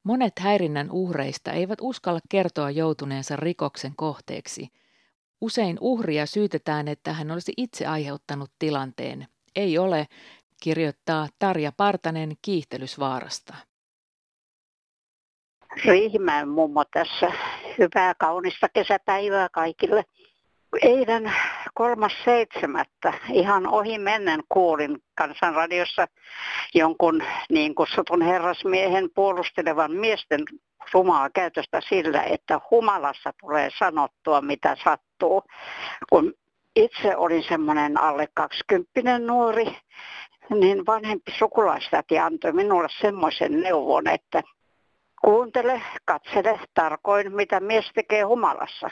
Monet 0.05 0.39
häirinnän 0.39 0.91
uhreista 0.91 1.53
eivät 1.53 1.79
uskalla 1.81 2.21
kertoa 2.29 2.71
joutuneensa 2.71 3.37
rikoksen 3.37 3.93
kohteeksi. 3.97 4.69
Usein 5.41 5.79
uhria 5.81 6.27
syytetään, 6.27 6.89
että 6.89 7.13
hän 7.13 7.31
olisi 7.31 7.53
itse 7.57 7.87
aiheuttanut 7.87 8.51
tilanteen. 8.59 9.27
Ei 9.57 9.79
ole, 9.79 10.09
kirjoittaa 10.63 11.29
Tarja 11.39 11.73
Partanen 11.77 12.37
kiihtelysvaarasta. 12.43 13.72
Riihimäen 15.85 16.49
mummo 16.49 16.85
tässä. 16.85 17.33
Hyvää 17.79 18.15
kaunista 18.19 18.69
kesäpäivää 18.69 19.49
kaikille. 19.49 20.05
Eilen 20.83 21.33
kolmas 21.75 22.13
seitsemättä 22.25 23.13
ihan 23.33 23.67
ohi 23.67 23.99
mennen 23.99 24.41
kuulin 24.49 25.03
kansanradiossa 25.15 26.07
jonkun 26.75 27.23
niin 27.51 27.75
kutsutun 27.75 28.23
herrasmiehen 28.23 29.11
puolustelevan 29.15 29.93
miesten 29.93 30.41
rumaa 30.93 31.31
käytöstä 31.31 31.81
sillä, 31.89 32.23
että 32.23 32.61
humalassa 32.71 33.33
tulee 33.41 33.71
sanottua 33.79 34.41
mitä 34.41 34.77
sattuu. 34.85 35.43
Kun 36.11 36.33
itse 36.77 37.17
olin 37.17 37.45
semmoinen 37.49 38.01
alle 38.01 38.29
20 38.35 39.19
nuori, 39.19 39.77
niin 40.51 40.87
vanhempi 40.87 41.33
sukulaistäti 41.39 42.19
antoi 42.19 42.53
minulle 42.53 42.89
semmoisen 43.01 43.61
neuvon, 43.61 44.09
että 44.09 44.43
kuuntele, 45.25 45.83
katsele 46.05 46.61
tarkoin, 46.75 47.37
mitä 47.37 47.61
mies 47.61 47.91
tekee 47.95 48.23
humalassa. 48.23 48.91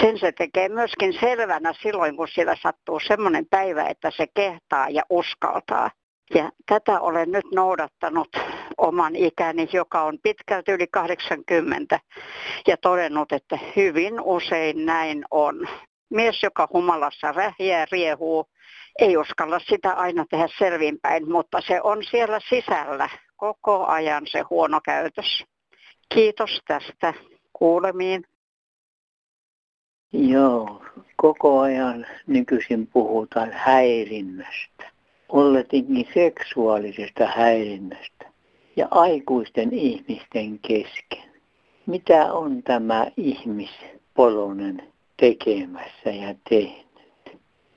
Sen 0.00 0.18
se 0.18 0.32
tekee 0.32 0.68
myöskin 0.68 1.12
selvänä 1.20 1.72
silloin, 1.82 2.16
kun 2.16 2.28
siellä 2.28 2.56
sattuu 2.62 3.00
semmoinen 3.00 3.46
päivä, 3.50 3.84
että 3.84 4.10
se 4.10 4.26
kehtaa 4.34 4.88
ja 4.88 5.02
uskaltaa. 5.10 5.90
Ja 6.34 6.50
tätä 6.66 7.00
olen 7.00 7.32
nyt 7.32 7.44
noudattanut 7.54 8.28
oman 8.78 9.16
ikäni, 9.16 9.68
joka 9.72 10.02
on 10.02 10.18
pitkälti 10.22 10.72
yli 10.72 10.86
80, 10.86 12.00
ja 12.66 12.76
todennut, 12.76 13.32
että 13.32 13.58
hyvin 13.76 14.20
usein 14.20 14.86
näin 14.86 15.24
on. 15.30 15.68
Mies, 16.10 16.42
joka 16.42 16.68
humalassa 16.72 17.32
rähjää, 17.32 17.86
riehuu, 17.92 18.46
ei 18.98 19.16
uskalla 19.16 19.58
sitä 19.58 19.92
aina 19.92 20.24
tehdä 20.30 20.48
selvinpäin, 20.58 21.30
mutta 21.32 21.60
se 21.60 21.80
on 21.82 22.04
siellä 22.04 22.40
sisällä 22.48 23.08
koko 23.36 23.86
ajan 23.86 24.26
se 24.26 24.40
huono 24.40 24.80
käytös. 24.84 25.44
Kiitos 26.14 26.60
tästä. 26.68 27.14
Kuulemiin. 27.52 28.24
Joo, 30.12 30.82
koko 31.16 31.60
ajan 31.60 32.06
nykyisin 32.26 32.86
puhutaan 32.86 33.52
häirinnästä. 33.52 34.90
Olletinkin 35.28 36.08
seksuaalisesta 36.14 37.26
häirinnästä 37.26 38.32
ja 38.76 38.88
aikuisten 38.90 39.72
ihmisten 39.72 40.58
kesken. 40.58 41.30
Mitä 41.86 42.32
on 42.32 42.62
tämä 42.62 43.06
ihmispolonen 43.16 44.92
tekemässä 45.16 46.10
ja 46.10 46.34
tehnyt? 46.48 46.86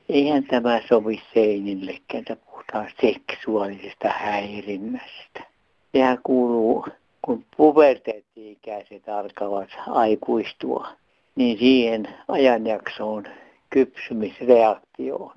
Eihän 0.10 0.44
tämä 0.44 0.82
sovi 0.88 1.22
seinillekään, 1.34 2.22
että 2.22 2.36
puhutaan 2.36 2.92
seksuaalisesta 3.02 4.10
häirinnästä. 4.10 5.49
Sehän 5.92 6.20
kuuluu, 6.24 6.86
kun 7.22 7.46
puberteetti-ikäiset 7.58 9.10
alkavat 9.10 9.70
aikuistua, 9.88 10.88
niin 11.36 11.58
siihen 11.60 12.08
ajanjaksoon 12.28 13.24
kypsymisreaktioon, 13.70 15.36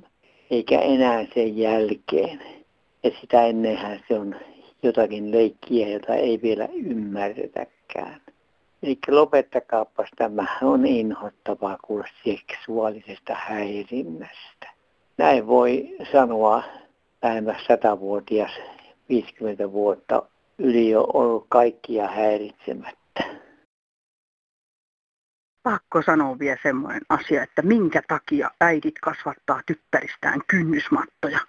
eikä 0.50 0.80
enää 0.80 1.26
sen 1.34 1.58
jälkeen. 1.58 2.42
Ja 3.02 3.10
sitä 3.20 3.46
ennenhän 3.46 4.00
se 4.08 4.18
on 4.18 4.36
jotakin 4.82 5.30
leikkiä, 5.30 5.88
jota 5.88 6.14
ei 6.14 6.42
vielä 6.42 6.68
ymmärretäkään. 6.72 8.20
Eli 8.82 8.98
lopettakaapas 9.08 10.08
tämä 10.16 10.46
on 10.62 10.86
inhottavaa 10.86 11.78
kuulla 11.84 12.04
seksuaalisesta 12.24 13.34
häirinnästä. 13.34 14.70
Näin 15.18 15.46
voi 15.46 15.96
sanoa 16.12 16.62
lähemmäs 17.22 17.64
satavuotias 17.64 18.50
50 19.08 19.72
vuotta 19.72 20.22
yli 20.62 20.90
jo 20.90 21.06
ollut 21.12 21.46
kaikkia 21.48 22.08
häiritsemättä. 22.08 23.24
Pakko 25.62 26.02
sanoa 26.02 26.38
vielä 26.38 26.58
semmoinen 26.62 27.02
asia, 27.08 27.42
että 27.42 27.62
minkä 27.62 28.02
takia 28.08 28.50
äidit 28.60 28.98
kasvattaa 29.00 29.60
tyttäristään 29.66 30.40
kynnysmattoja. 30.46 31.40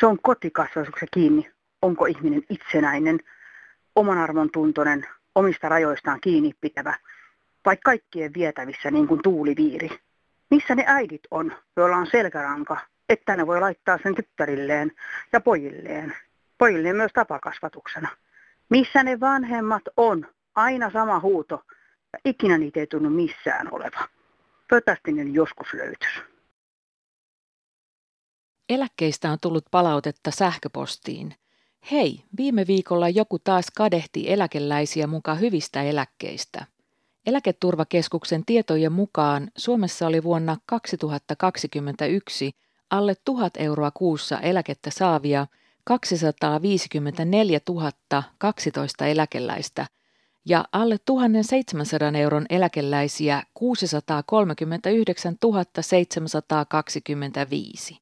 Se 0.00 0.06
on 0.06 0.18
kotikasvatuksessa 0.22 1.06
kiinni, 1.14 1.50
onko 1.82 2.06
ihminen 2.06 2.42
itsenäinen, 2.50 3.20
oman 3.96 4.18
arvon 4.18 4.50
tuntoinen, 4.50 5.06
omista 5.34 5.68
rajoistaan 5.68 6.20
kiinni 6.20 6.52
pitävä 6.60 6.94
vai 7.64 7.76
kaikkien 7.76 8.34
vietävissä 8.34 8.90
niin 8.90 9.08
kuin 9.08 9.22
tuuliviiri. 9.22 9.88
Missä 10.50 10.74
ne 10.74 10.84
äidit 10.86 11.22
on, 11.30 11.52
joilla 11.76 11.96
on 11.96 12.06
selkäranka, 12.06 12.76
että 13.08 13.36
ne 13.36 13.46
voi 13.46 13.60
laittaa 13.60 13.98
sen 14.02 14.14
tyttärilleen 14.14 14.92
ja 15.32 15.40
pojilleen. 15.40 16.16
Pojilleen 16.60 16.96
myös 16.96 17.12
tapakasvatuksena. 17.14 18.08
Missä 18.68 19.02
ne 19.02 19.20
vanhemmat 19.20 19.82
on, 19.96 20.26
aina 20.54 20.90
sama 20.90 21.20
huuto, 21.20 21.62
ja 22.12 22.18
ikinä 22.24 22.58
niitä 22.58 22.80
ei 22.80 22.86
tunnu 22.86 23.10
missään 23.10 23.74
oleva. 23.74 24.08
Toivottavasti 24.68 25.12
ne 25.12 25.22
joskus 25.22 25.74
löytyisi. 25.74 26.20
Eläkkeistä 28.68 29.30
on 29.30 29.38
tullut 29.42 29.64
palautetta 29.70 30.30
sähköpostiin. 30.30 31.34
Hei, 31.90 32.24
viime 32.36 32.66
viikolla 32.66 33.08
joku 33.08 33.38
taas 33.38 33.66
kadehti 33.76 34.32
eläkeläisiä 34.32 35.06
mukaan 35.06 35.40
hyvistä 35.40 35.82
eläkkeistä. 35.82 36.66
Eläketurvakeskuksen 37.26 38.44
tietojen 38.46 38.92
mukaan 38.92 39.50
Suomessa 39.56 40.06
oli 40.06 40.22
vuonna 40.22 40.56
2021 40.66 42.52
alle 42.90 43.14
1000 43.24 43.56
euroa 43.56 43.90
kuussa 43.90 44.40
eläkettä 44.40 44.90
saavia 44.90 45.46
254 45.90 47.60
012 48.38 49.06
eläkeläistä 49.06 49.86
ja 50.44 50.64
alle 50.72 50.96
1700 51.04 52.12
euron 52.18 52.46
eläkeläisiä 52.50 53.42
639 53.54 55.36
725. 55.80 57.98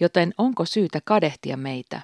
Joten 0.00 0.34
onko 0.38 0.64
syytä 0.64 1.00
kadehtia 1.04 1.56
meitä? 1.56 2.00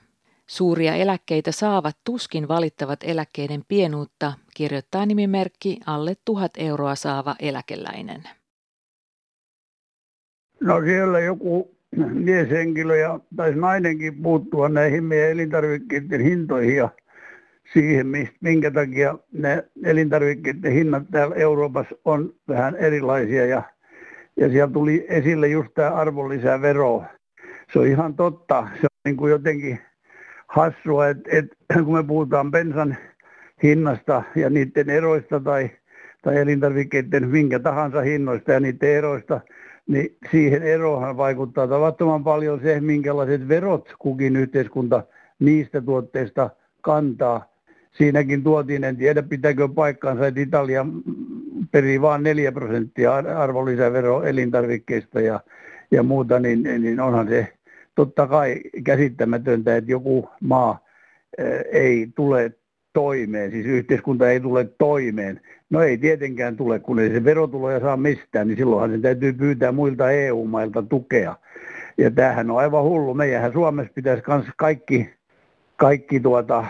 Suuria 0.47 0.95
eläkkeitä 0.95 1.53
saavat 1.53 1.97
tuskin 2.05 2.49
valittavat 2.49 3.01
eläkkeiden 3.03 3.65
pienuutta, 3.69 4.33
kirjoittaa 4.55 5.07
nimimerkki 5.07 5.81
alle 5.87 6.17
tuhat 6.25 6.53
euroa 6.57 6.95
saava 6.95 7.37
eläkeläinen. 7.39 8.23
No 10.61 10.81
siellä 10.85 11.21
joku 11.21 11.75
mieshenkilö 12.13 12.97
ja 12.97 13.21
taisi 13.37 13.59
nainenkin 13.59 14.23
puuttua 14.23 14.69
näihin 14.69 15.05
meidän 15.05 15.31
elintarvikkeiden 15.31 16.21
hintoihin 16.21 16.77
ja 16.77 16.89
siihen, 17.73 18.07
minkä 18.41 18.71
takia 18.71 19.19
ne 19.33 19.65
elintarvikkeiden 19.85 20.73
hinnat 20.73 21.03
täällä 21.11 21.35
Euroopassa 21.35 21.97
on 22.05 22.35
vähän 22.49 22.77
erilaisia 22.77 23.47
ja, 23.47 23.63
ja 24.37 24.49
siellä 24.49 24.73
tuli 24.73 25.07
esille 25.09 25.49
just 25.49 25.69
tämä 25.75 25.91
arvonlisävero. 25.91 27.05
Se 27.73 27.79
on 27.79 27.87
ihan 27.87 28.15
totta. 28.15 28.69
Se 28.75 28.83
on 28.83 29.01
niin 29.05 29.17
kuin 29.17 29.31
jotenkin 29.31 29.79
hassua, 30.49 31.09
että, 31.09 31.31
että 31.33 31.57
kun 31.85 31.95
me 31.95 32.03
puhutaan 32.03 32.51
bensan 32.51 32.97
hinnasta 33.63 34.23
ja 34.37 34.51
niiden 34.51 34.91
eroista 34.91 35.41
tai, 35.41 35.71
tai 36.23 36.37
elintarvikkeiden 36.37 37.29
minkä 37.29 37.59
tahansa 37.59 38.01
hinnoista 38.01 38.53
ja 38.53 38.61
niiden 38.61 38.91
eroista, 38.91 39.41
niin 39.87 40.17
siihen 40.31 40.63
erohan 40.63 41.17
vaikuttaa 41.17 41.69
tavattoman 41.69 42.25
paljon 42.25 42.61
se, 42.61 42.81
minkälaiset 42.81 43.49
verot 43.49 43.95
kukin 43.99 44.37
yhteiskunta 44.37 45.03
niistä 45.39 45.81
tuotteista 45.81 46.51
kantaa. 46.81 47.55
Siinäkin 47.93 48.43
tuotiin, 48.43 48.85
en 48.85 48.97
tiedä 48.97 49.23
pitääkö 49.23 49.69
paikkaansa, 49.69 50.27
että 50.27 50.41
Italia 50.41 50.87
perii 51.73 52.01
vain 52.01 52.23
4 52.23 52.53
prosenttia 52.53 53.15
arvonlisävero 53.15 54.23
elintarvikkeista 54.23 55.21
ja, 55.21 55.41
ja 55.91 56.03
muuta, 56.03 56.41
niin, 56.41 56.63
niin 56.63 57.01
onhan 57.01 57.29
se 57.29 57.53
totta 57.95 58.27
kai 58.27 58.61
käsittämätöntä, 58.85 59.77
että 59.77 59.91
joku 59.91 60.29
maa 60.41 60.79
ei 61.73 62.09
tule 62.15 62.53
toimeen, 62.95 63.51
siis 63.51 63.67
yhteiskunta 63.67 64.31
ei 64.31 64.41
tule 64.41 64.69
toimeen. 64.79 65.41
No 65.71 65.83
ei 65.83 65.99
tietenkään 65.99 66.57
tule, 66.57 66.79
kun 66.79 66.99
ei 66.99 67.11
se 67.11 67.25
verotuloja 67.25 67.81
saa 67.81 67.97
mistään, 67.97 68.49
niin 68.49 68.57
silloinhan 68.57 68.91
se 68.91 68.99
täytyy 68.99 69.33
pyytää 69.33 69.73
muilta 69.73 70.11
EU-mailta 70.11 70.83
tukea. 70.83 71.37
Ja 71.99 72.11
tämähän 72.11 72.51
on 72.51 72.59
aivan 72.59 72.85
hullu. 72.85 73.15
Meidän 73.15 73.53
Suomessa 73.53 73.93
pitäisi 73.95 74.23
myös 74.29 74.45
kaikki, 74.57 75.11
kaikki 75.77 76.21
tuota, 76.21 76.65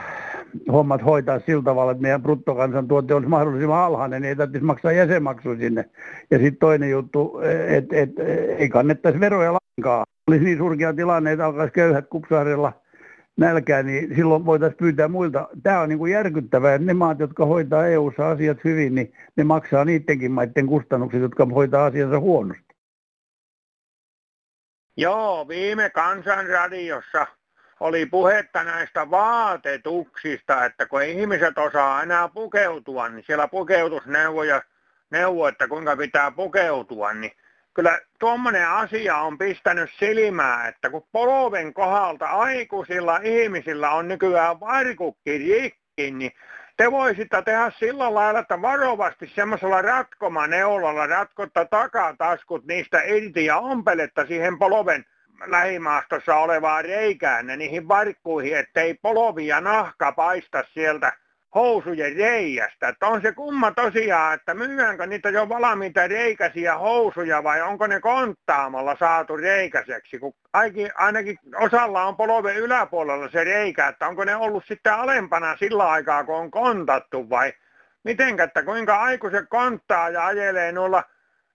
hommat 0.72 1.04
hoitaa 1.04 1.40
sillä 1.46 1.62
tavalla, 1.62 1.92
että 1.92 2.02
meidän 2.02 2.22
bruttokansantuote 2.22 3.14
olisi 3.14 3.28
mahdollisimman 3.28 3.80
alhainen, 3.80 4.22
niin 4.22 4.28
ei 4.28 4.36
tarvitsisi 4.36 4.64
maksaa 4.64 4.92
jäsenmaksu 4.92 5.56
sinne. 5.56 5.84
Ja 6.30 6.38
sitten 6.38 6.56
toinen 6.56 6.90
juttu, 6.90 7.40
että 7.68 7.96
et, 7.96 8.10
ei 8.58 8.68
kannettaisi 8.68 9.20
veroja 9.20 9.52
lainkaan. 9.52 10.06
Olisi 10.28 10.44
niin 10.44 10.58
surkea 10.58 10.94
tilanne, 10.94 11.32
että 11.32 11.46
alkaisi 11.46 11.72
köyhät 11.72 12.08
kupsaarella 12.08 12.72
nälkää, 13.36 13.82
niin 13.82 14.14
silloin 14.16 14.46
voitaisiin 14.46 14.78
pyytää 14.78 15.08
muilta. 15.08 15.48
Tämä 15.62 15.80
on 15.80 15.88
niin 15.88 15.98
kuin 15.98 16.12
järkyttävää, 16.12 16.74
että 16.74 16.86
ne 16.86 16.94
maat, 16.94 17.18
jotka 17.18 17.46
hoitaa 17.46 17.86
EU-ssa 17.86 18.30
asiat 18.30 18.64
hyvin, 18.64 18.94
niin 18.94 19.12
ne 19.36 19.44
maksaa 19.44 19.84
niidenkin 19.84 20.32
maiden 20.32 20.66
kustannukset, 20.66 21.20
jotka 21.20 21.46
hoitaa 21.46 21.84
asiansa 21.84 22.20
huonosti. 22.20 22.74
Joo, 24.96 25.48
viime 25.48 25.90
kansanradiossa 25.90 27.26
oli 27.80 28.06
puhetta 28.06 28.64
näistä 28.64 29.10
vaatetuksista, 29.10 30.64
että 30.64 30.86
kun 30.86 31.02
ihmiset 31.02 31.58
osaa 31.58 32.02
enää 32.02 32.28
pukeutua, 32.28 33.08
niin 33.08 33.24
siellä 33.26 33.48
pukeutusneuvoja 33.48 34.62
neuvo, 35.10 35.48
että 35.48 35.68
kuinka 35.68 35.96
pitää 35.96 36.30
pukeutua, 36.30 37.12
niin 37.12 37.32
kyllä 37.74 37.98
tuommoinen 38.18 38.68
asia 38.68 39.16
on 39.16 39.38
pistänyt 39.38 39.90
silmää, 39.98 40.68
että 40.68 40.90
kun 40.90 41.06
polven 41.12 41.74
kohdalta 41.74 42.26
aikuisilla 42.26 43.20
ihmisillä 43.22 43.90
on 43.90 44.08
nykyään 44.08 44.60
varkukki 44.60 45.38
rikki, 45.38 46.10
niin 46.10 46.32
te 46.76 46.90
voisitte 46.90 47.42
tehdä 47.42 47.72
sillä 47.78 48.14
lailla, 48.14 48.40
että 48.40 48.62
varovasti 48.62 49.32
semmoisella 49.34 49.82
ratkomaneulalla 49.82 51.06
ratkotta 51.06 51.64
takataskut 51.64 52.66
niistä 52.66 53.02
irti 53.02 53.44
ja 53.44 53.58
ompeletta 53.58 54.26
siihen 54.26 54.58
polven 54.58 55.04
lähimaastossa 55.46 56.36
olevaan 56.36 56.84
reikään 56.84 57.48
ja 57.48 57.56
niihin 57.56 57.88
varkkuihin, 57.88 58.56
ettei 58.56 58.94
polovi 58.94 59.46
ja 59.46 59.60
nahka 59.60 60.12
paista 60.12 60.64
sieltä 60.74 61.12
housujen 61.54 62.16
reijästä. 62.16 62.88
Että 62.88 63.06
on 63.06 63.22
se 63.22 63.32
kumma 63.32 63.70
tosiaan, 63.70 64.34
että 64.34 64.54
myydäänkö 64.54 65.06
niitä 65.06 65.30
jo 65.30 65.48
valmiita 65.48 66.06
reikäisiä 66.06 66.78
housuja 66.78 67.44
vai 67.44 67.62
onko 67.62 67.86
ne 67.86 68.00
konttaamalla 68.00 68.96
saatu 68.98 69.36
reikäiseksi, 69.36 70.18
kun 70.18 70.34
ainakin 70.98 71.38
osalla 71.60 72.04
on 72.04 72.16
polven 72.16 72.56
yläpuolella 72.56 73.28
se 73.28 73.44
reikä, 73.44 73.88
että 73.88 74.08
onko 74.08 74.24
ne 74.24 74.36
ollut 74.36 74.64
sitten 74.68 74.94
alempana 74.94 75.56
sillä 75.56 75.88
aikaa, 75.88 76.24
kun 76.24 76.36
on 76.36 76.50
kontattu 76.50 77.30
vai 77.30 77.52
mitenkä, 78.04 78.44
että 78.44 78.62
kuinka 78.62 78.96
aikuiset 78.96 79.44
konttaa 79.48 80.10
ja 80.10 80.26
ajelee 80.26 80.72
noilla 80.72 81.02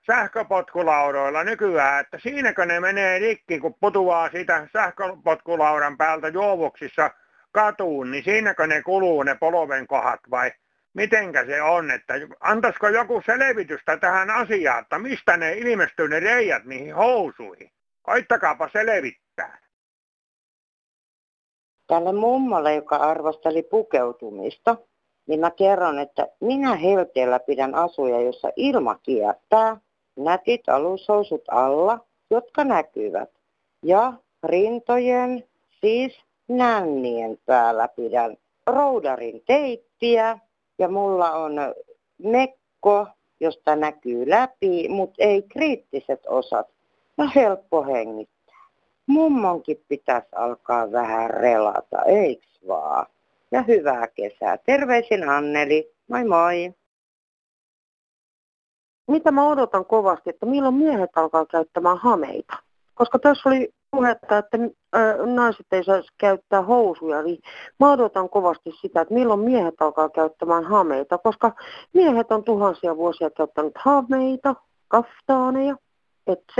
sähköpotkulaudoilla 0.07 1.43
nykyään, 1.43 1.99
että 1.99 2.19
siinäkö 2.19 2.65
ne 2.65 2.79
menee 2.79 3.19
rikki, 3.19 3.59
kun 3.59 3.75
putuaa 3.79 4.29
siitä 4.29 4.67
sähköpotkulaudan 4.73 5.97
päältä 5.97 6.27
juovuksissa 6.27 7.11
katuun, 7.51 8.11
niin 8.11 8.23
siinäkö 8.23 8.67
ne 8.67 8.81
kuluu 8.81 9.23
ne 9.23 9.35
polven 9.35 9.87
kohdat 9.87 10.19
vai 10.31 10.51
mitenkä 10.93 11.45
se 11.45 11.61
on, 11.61 11.91
että 11.91 12.13
antaisiko 12.39 12.87
joku 12.87 13.21
selvitystä 13.25 13.97
tähän 13.97 14.29
asiaan, 14.29 14.81
että 14.81 14.99
mistä 14.99 15.37
ne 15.37 15.53
ilmestyy 15.53 16.07
ne 16.07 16.19
reijät 16.19 16.65
niihin 16.65 16.95
housuihin. 16.95 17.71
Koittakaapa 18.01 18.69
selvittää. 18.73 19.59
Tälle 21.87 22.13
mummolle, 22.13 22.75
joka 22.75 22.95
arvosteli 22.95 23.63
pukeutumista, 23.63 24.77
niin 25.27 25.39
mä 25.39 25.51
kerron, 25.51 25.99
että 25.99 26.27
minä 26.41 26.75
helteellä 26.75 27.39
pidän 27.39 27.75
asuja, 27.75 28.21
jossa 28.21 28.49
ilma 28.55 28.95
kiertää, 28.95 29.77
nätit 30.17 30.69
alushousut 30.69 31.41
alla, 31.51 32.05
jotka 32.29 32.63
näkyvät. 32.63 33.29
Ja 33.83 34.13
rintojen, 34.43 35.43
siis 35.81 36.28
nännien 36.49 37.37
päällä 37.45 37.87
pidän 37.87 38.37
roudarin 38.67 39.43
teippiä 39.47 40.39
ja 40.79 40.87
mulla 40.87 41.31
on 41.31 41.53
mekko, 42.17 43.07
josta 43.39 43.75
näkyy 43.75 44.29
läpi, 44.29 44.89
mutta 44.89 45.23
ei 45.23 45.41
kriittiset 45.41 46.21
osat. 46.27 46.67
No 47.17 47.29
helppo 47.35 47.83
hengittää. 47.83 48.65
Mummonkin 49.07 49.83
pitäisi 49.87 50.27
alkaa 50.35 50.91
vähän 50.91 51.29
relata, 51.29 52.03
eiks 52.05 52.59
vaan? 52.67 53.05
Ja 53.51 53.61
hyvää 53.61 54.07
kesää. 54.07 54.57
Terveisin 54.57 55.29
Anneli. 55.29 55.91
Moi 56.09 56.23
moi. 56.23 56.73
Mitä 59.07 59.31
mä 59.31 59.47
odotan 59.47 59.85
kovasti, 59.85 60.29
että 60.29 60.45
milloin 60.45 60.75
miehet 60.75 61.09
alkaa 61.15 61.45
käyttämään 61.45 61.97
hameita? 61.97 62.57
Koska 62.95 63.19
tässä 63.19 63.49
oli 63.49 63.73
puhetta, 63.91 64.37
että 64.37 64.57
naiset 65.25 65.65
ei 65.71 65.83
saisi 65.83 66.09
käyttää 66.17 66.61
housuja, 66.61 67.21
niin 67.21 67.39
mä 67.79 67.91
odotan 67.91 68.29
kovasti 68.29 68.71
sitä, 68.81 69.01
että 69.01 69.13
milloin 69.13 69.39
miehet 69.39 69.81
alkaa 69.81 70.09
käyttämään 70.09 70.63
hameita, 70.63 71.17
koska 71.17 71.51
miehet 71.93 72.31
on 72.31 72.43
tuhansia 72.43 72.97
vuosia 72.97 73.29
käyttänyt 73.29 73.77
hameita, 73.77 74.55
kaftaaneja, 74.87 75.75
etc. 76.27 76.57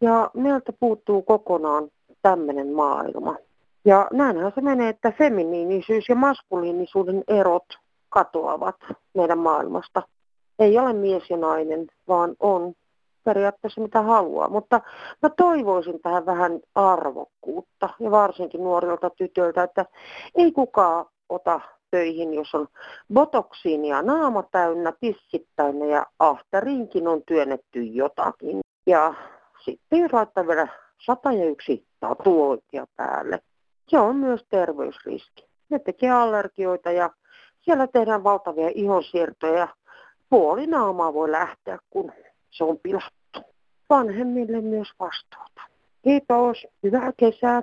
Ja 0.00 0.30
meiltä 0.34 0.72
puuttuu 0.80 1.22
kokonaan 1.22 1.88
tämmöinen 2.22 2.72
maailma. 2.72 3.36
Ja 3.84 4.08
näinhän 4.12 4.52
se 4.54 4.60
menee, 4.60 4.88
että 4.88 5.12
feminiinisyys 5.18 6.08
ja 6.08 6.14
maskuliinisuuden 6.14 7.24
erot 7.28 7.78
katoavat 8.08 8.76
meidän 9.14 9.38
maailmasta. 9.38 10.02
Ei 10.58 10.78
ole 10.78 10.92
mies 10.92 11.30
ja 11.30 11.36
nainen, 11.36 11.86
vaan 12.08 12.36
on 12.40 12.74
periaatteessa 13.24 13.80
mitä 13.80 14.02
haluaa. 14.02 14.48
Mutta 14.48 14.80
mä 15.22 15.30
toivoisin 15.30 16.00
tähän 16.02 16.26
vähän 16.26 16.60
arvokkuutta 16.74 17.88
ja 18.00 18.10
varsinkin 18.10 18.64
nuorilta 18.64 19.10
tytöiltä, 19.10 19.62
että 19.62 19.86
ei 20.34 20.52
kukaan 20.52 21.06
ota 21.28 21.60
töihin, 21.90 22.34
jos 22.34 22.54
on 22.54 22.68
botoksiinia 23.14 24.02
naama 24.02 24.42
täynnä, 24.42 24.92
tissit 25.00 25.48
täynnä 25.56 25.86
ja 25.86 26.06
ahtariinkin 26.18 27.08
on 27.08 27.22
työnnetty 27.26 27.82
jotakin. 27.82 28.60
Ja 28.86 29.14
sitten 29.64 29.98
jos 29.98 30.12
laittaa 30.12 30.46
vielä 30.46 30.68
yksi 31.50 31.86
tatuointia 32.00 32.86
päälle, 32.96 33.40
se 33.88 33.98
on 33.98 34.16
myös 34.16 34.44
terveysriski. 34.48 35.46
Ne 35.68 35.78
tekee 35.78 36.10
allergioita 36.10 36.90
ja 36.90 37.10
siellä 37.60 37.86
tehdään 37.86 38.24
valtavia 38.24 38.70
ihonsiirtoja. 38.74 39.68
Puoli 40.30 40.66
naamaa 40.66 41.14
voi 41.14 41.30
lähteä, 41.30 41.78
kun 41.90 42.12
se 42.54 42.64
on 42.64 42.78
pilattu. 42.82 43.40
Vanhemmille 43.90 44.60
myös 44.60 44.88
vastuuta. 45.00 45.60
Kiitos, 46.02 46.66
hyvää 46.82 47.12
kesää. 47.16 47.62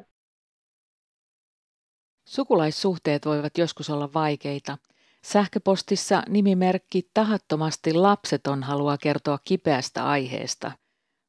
Sukulaissuhteet 2.28 3.26
voivat 3.26 3.58
joskus 3.58 3.90
olla 3.90 4.10
vaikeita. 4.14 4.78
Sähköpostissa 5.24 6.24
nimimerkki 6.30 7.10
tahattomasti 7.14 7.94
lapseton 7.94 8.64
haluaa 8.64 8.98
kertoa 8.98 9.40
kipeästä 9.46 10.08
aiheesta. 10.08 10.72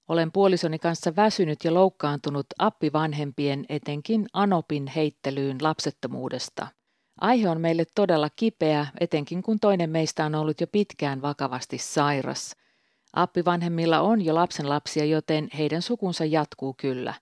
Olen 0.09 0.33
puolisoni 0.33 0.79
kanssa 0.79 1.16
väsynyt 1.16 1.64
ja 1.64 1.75
loukkaantunut 1.75 2.46
appivanhempien 2.59 3.64
etenkin 3.68 4.27
Anopin 4.33 4.87
heittelyyn 4.87 5.57
lapsettomuudesta. 5.61 6.66
Aihe 7.20 7.48
on 7.48 7.61
meille 7.61 7.85
todella 7.94 8.29
kipeä, 8.37 8.87
etenkin 9.01 9.42
kun 9.42 9.61
toinen 9.61 9.90
meistä 9.90 10.25
on 10.25 10.35
ollut 10.35 10.61
jo 10.61 10.66
pitkään 10.66 11.22
vakavasti 11.22 11.79
sairas. 11.79 12.57
Appivanhemmilla 13.12 14.01
on 14.01 14.25
jo 14.25 14.35
lapsenlapsia, 14.35 15.05
joten 15.05 15.48
heidän 15.59 15.83
sukunsa 15.83 16.25
jatkuu 16.25 16.75
kyllä. 16.75 17.14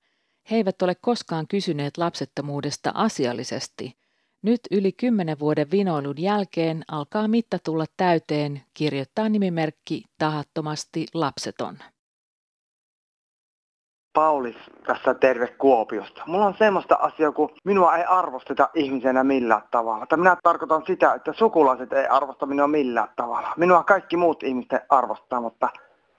He 0.51 0.57
eivät 0.57 0.83
ole 0.83 0.95
koskaan 0.95 1.47
kysyneet 1.49 1.99
lapsettomuudesta 1.99 2.91
asiallisesti. 2.95 3.97
Nyt 4.43 4.61
yli 4.71 4.93
kymmenen 4.93 5.39
vuoden 5.39 5.71
vinoilun 5.71 6.19
jälkeen 6.19 6.85
alkaa 6.89 7.29
mitta 7.29 7.59
tulla 7.59 7.85
täyteen, 7.97 8.63
kirjoittaa 8.75 9.29
nimimerkki 9.29 10.05
tahattomasti 10.19 11.07
lapseton. 11.15 11.79
Pauli 14.13 14.57
tässä 14.87 15.15
terve 15.15 15.47
Kuopiosta. 15.47 16.23
Mulla 16.27 16.47
on 16.47 16.55
semmoista 16.59 16.95
asiaa, 16.95 17.33
kun 17.33 17.51
minua 17.65 17.97
ei 17.97 18.05
arvosteta 18.05 18.69
ihmisenä 18.75 19.25
millään 19.25 19.63
tavalla. 19.71 20.07
Tai 20.07 20.19
minä 20.19 20.37
tarkoitan 20.43 20.83
sitä, 20.87 21.15
että 21.15 21.33
sukulaiset 21.33 21.93
ei 21.93 22.07
arvosta 22.07 22.47
minua 22.47 22.67
millään 22.67 23.09
tavalla. 23.17 23.53
Minua 23.57 23.85
kaikki 23.85 24.17
muut 24.17 24.43
ihmiset 24.43 24.83
arvostaa, 24.89 25.41
mutta 25.41 25.69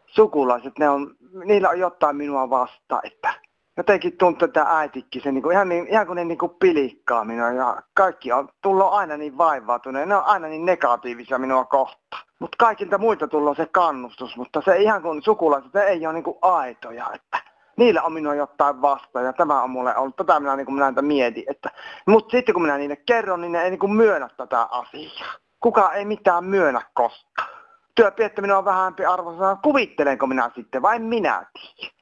sukulaiset, 0.08 0.80
ne 0.80 0.90
on, 0.90 1.16
niillä 1.46 1.70
on 1.70 1.80
jotain 1.80 2.16
minua 2.16 2.50
vasta, 2.50 3.00
että 3.04 3.34
jotenkin 3.78 4.18
tuntuu, 4.18 4.46
että 4.46 4.66
äitikki 4.68 5.20
se 5.20 5.32
niin 5.32 5.44
kuin, 5.44 5.54
ihan, 5.54 5.70
niin, 5.70 5.88
ihan 5.88 6.08
kuin 6.08 6.16
ne 6.16 6.26
niin 6.26 6.38
kuin 6.38 6.56
pilikkaa 6.60 7.26
minua 7.26 7.52
ja 7.52 7.82
kaikki 7.94 8.32
on 8.32 8.50
tullut 8.62 8.94
aina 8.94 9.18
niin 9.18 9.38
vaivautuneet, 9.38 10.08
ne 10.08 10.16
on 10.16 10.26
aina 10.26 10.48
niin 10.48 10.66
negatiivisia 10.66 11.40
minua 11.40 11.66
kohtaan. 11.66 12.24
Mutta 12.40 12.56
kaikilta 12.60 12.98
muilta 12.98 13.28
tullut 13.28 13.58
se 13.58 13.66
kannustus, 13.66 14.38
mutta 14.38 14.62
se 14.66 14.78
ihan 14.78 15.02
kuin 15.02 15.22
sukulaiset, 15.22 15.72
se 15.72 15.84
ei 15.84 16.06
ole 16.06 16.14
niin 16.14 16.24
kuin 16.24 16.38
aitoja, 16.42 17.08
että 17.14 17.51
niillä 17.78 18.02
on 18.02 18.14
minua 18.14 18.36
jotain 18.36 18.82
vasta 18.82 19.22
ja 19.22 19.34
tämä 19.34 19.64
on 19.64 19.70
mulle 19.70 19.96
ollut, 19.96 20.16
tätä 20.16 20.40
minä, 20.40 20.56
niin 20.56 20.66
kuin 20.66 20.76
minä 20.76 20.86
näitä 20.86 21.02
mietin. 21.02 21.44
Että, 21.48 21.70
mutta 22.08 22.32
sitten 22.32 22.54
kun 22.54 22.62
minä 22.62 22.78
niille 22.78 22.96
kerron, 22.96 23.42
niin 23.42 23.52
ne 23.52 23.64
ei 23.64 23.70
niin 23.70 23.80
kuin 23.80 23.94
myönnä 23.94 24.30
tätä 24.38 24.68
asiaa. 24.72 25.34
Kuka 25.60 25.94
ei 25.94 26.06
mitään 26.06 26.44
myönnä 26.44 26.82
koskaan. 26.94 27.50
Työpiettäminen 27.96 28.58
on 28.58 28.66
vähämpi 28.66 29.06
arvoisa, 29.06 29.58
kuvittelenko 29.64 30.28
minä 30.28 30.52
sitten 30.56 30.82
vai 30.82 31.00
minä 31.00 31.46
tiedä. 31.54 31.94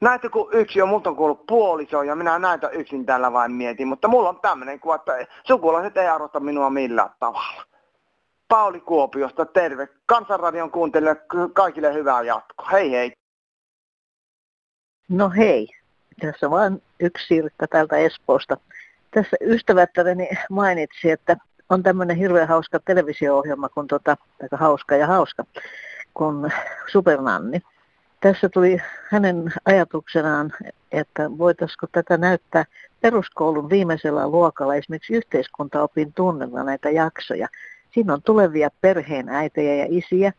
Näitä 0.00 0.28
kun 0.28 0.48
yksi 0.52 0.82
on, 0.82 0.88
multa 0.88 1.10
on 1.10 1.16
kuullut 1.16 1.46
puoliso 1.46 2.02
ja 2.02 2.16
minä 2.16 2.38
näitä 2.38 2.68
yksin 2.68 3.06
tällä 3.06 3.32
vain 3.32 3.52
mietin, 3.52 3.88
mutta 3.88 4.08
mulla 4.08 4.28
on 4.28 4.40
tämmöinen 4.40 4.80
kuva, 4.80 4.94
että 4.94 5.26
sukulaiset 5.44 5.96
ei 5.96 6.08
arvosta 6.08 6.40
minua 6.40 6.70
millään 6.70 7.10
tavalla. 7.20 7.62
Pauli 8.48 8.80
Kuopiosta, 8.80 9.46
terve. 9.46 9.88
Kansanradion 10.06 10.70
kuuntelijoille 10.70 11.22
kaikille 11.52 11.94
hyvää 11.94 12.22
jatkoa. 12.22 12.68
Hei 12.72 12.90
hei. 12.90 13.12
No 15.08 15.30
hei, 15.36 15.68
tässä 16.20 16.50
vain 16.50 16.82
yksi 17.00 17.26
Sirkka 17.26 17.66
täältä 17.66 17.96
Espoosta. 17.96 18.56
Tässä 19.10 19.36
ystävättäni 19.40 20.28
mainitsi, 20.50 21.10
että 21.10 21.36
on 21.68 21.82
tämmöinen 21.82 22.16
hirveän 22.16 22.48
hauska 22.48 22.80
televisio-ohjelma, 22.84 23.68
kun 23.68 23.86
tota, 23.86 24.16
aika 24.42 24.56
hauska 24.56 24.96
ja 24.96 25.06
hauska, 25.06 25.44
kun 26.14 26.50
Supernanni. 26.92 27.60
Tässä 28.20 28.48
tuli 28.48 28.78
hänen 29.10 29.52
ajatuksenaan, 29.64 30.52
että 30.92 31.38
voitaisiko 31.38 31.86
tätä 31.92 32.16
näyttää 32.16 32.64
peruskoulun 33.00 33.70
viimeisellä 33.70 34.28
luokalla 34.28 34.74
esimerkiksi 34.74 35.14
yhteiskuntaopin 35.14 36.12
tunnella 36.12 36.64
näitä 36.64 36.90
jaksoja. 36.90 37.48
Siinä 37.94 38.14
on 38.14 38.22
tulevia 38.22 38.70
perheen 38.80 39.28
äitejä 39.28 39.74
ja 39.74 39.86
isiä, 39.88 40.32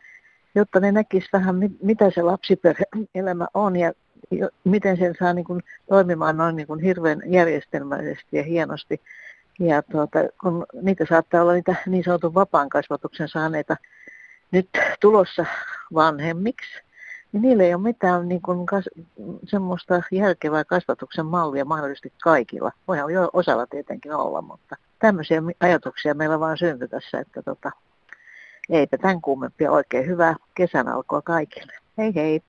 jotta 0.55 0.79
ne 0.79 0.91
näkisivät 0.91 1.33
vähän, 1.33 1.55
mitä 1.81 2.11
se 2.11 2.21
lapsiperhe-elämä 2.21 3.47
on 3.53 3.75
ja 3.75 3.93
miten 4.63 4.97
sen 4.97 5.15
saa 5.19 5.33
niin 5.33 5.45
kuin 5.45 5.63
toimimaan 5.89 6.37
noin 6.37 6.55
niin 6.55 6.67
kuin 6.67 6.79
hirveän 6.79 7.21
järjestelmällisesti 7.25 8.37
ja 8.37 8.43
hienosti. 8.43 9.01
Ja 9.59 9.81
tuota, 9.81 10.19
kun 10.41 10.65
niitä 10.81 11.05
saattaa 11.09 11.41
olla 11.41 11.53
niitä 11.53 11.75
niin 11.85 12.03
sanotun 12.03 12.33
vapaan 12.33 12.69
kasvatuksen 12.69 13.27
saaneita 13.27 13.77
nyt 14.51 14.69
tulossa 15.01 15.45
vanhemmiksi, 15.93 16.81
niin 17.31 17.41
niillä 17.41 17.63
ei 17.63 17.73
ole 17.73 17.81
mitään 17.81 18.27
niin 18.27 18.41
kuin 18.41 18.65
kas, 18.65 18.89
semmoista 19.43 20.01
järkevää 20.11 20.63
kasvatuksen 20.63 21.25
mallia 21.25 21.65
mahdollisesti 21.65 22.13
kaikilla. 22.23 22.71
Voihan 22.87 23.13
jo 23.13 23.29
osalla 23.33 23.67
tietenkin 23.67 24.13
olla, 24.13 24.41
mutta 24.41 24.75
tämmöisiä 24.99 25.41
ajatuksia 25.59 26.13
meillä 26.13 26.39
vaan 26.39 26.57
syntyi 26.57 26.87
tässä, 26.87 27.19
että 27.19 27.41
tota, 27.41 27.71
eipä 28.69 28.97
tämän 28.97 29.21
kummempia 29.21 29.71
oikein 29.71 30.07
hyvää 30.07 30.35
kesän 30.55 30.87
alkua 30.87 31.21
kaikille. 31.21 31.73
Hei 31.97 32.15
hei! 32.15 32.41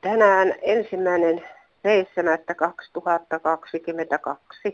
Tänään 0.00 0.54
ensimmäinen 0.62 1.44
7.2022 4.68 4.72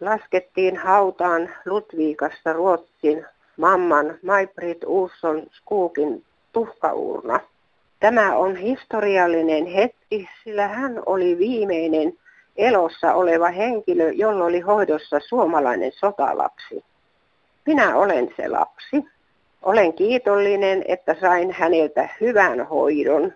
laskettiin 0.00 0.76
hautaan 0.76 1.50
Ludvigasta 1.66 2.52
Ruotsin 2.52 3.26
mamman 3.56 4.18
Maibrit 4.22 4.84
Uusson 4.86 5.42
Skuukin 5.52 6.24
tuhkaurna. 6.52 7.40
Tämä 8.00 8.36
on 8.36 8.56
historiallinen 8.56 9.66
hetki, 9.66 10.28
sillä 10.44 10.68
hän 10.68 11.02
oli 11.06 11.38
viimeinen 11.38 12.12
elossa 12.56 13.14
oleva 13.14 13.50
henkilö, 13.50 14.12
jolla 14.12 14.44
oli 14.44 14.60
hoidossa 14.60 15.20
suomalainen 15.20 15.92
sotalapsi. 15.92 16.84
Minä 17.66 17.96
olen 17.96 18.34
se 18.36 18.48
lapsi. 18.48 19.04
Olen 19.62 19.92
kiitollinen, 19.92 20.84
että 20.88 21.16
sain 21.20 21.52
häneltä 21.52 22.08
hyvän 22.20 22.66
hoidon 22.66 23.32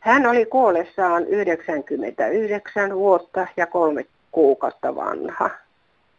Hän 0.00 0.26
oli 0.26 0.46
kuollessaan 0.46 1.26
99 1.26 2.94
vuotta 2.94 3.46
ja 3.56 3.66
kolme 3.66 4.06
kuukautta 4.36 4.94
vanha. 4.94 5.50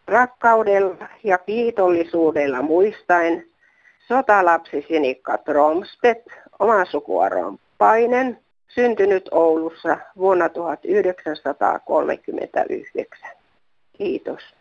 Rakkaudella 0.08 1.08
ja 1.24 1.38
kiitollisuudella 1.38 2.62
muistaen 2.62 3.46
sotalapsi 4.08 4.86
Sinikka 4.88 5.38
Tromstedt, 5.38 6.28
oman 6.60 6.86
sukuaron 6.86 7.60
Painen, 7.78 8.40
syntynyt 8.68 9.30
Oulussa 9.32 9.98
vuonna 10.18 10.50
1939. 10.50 13.30
Kiitos. 13.98 14.56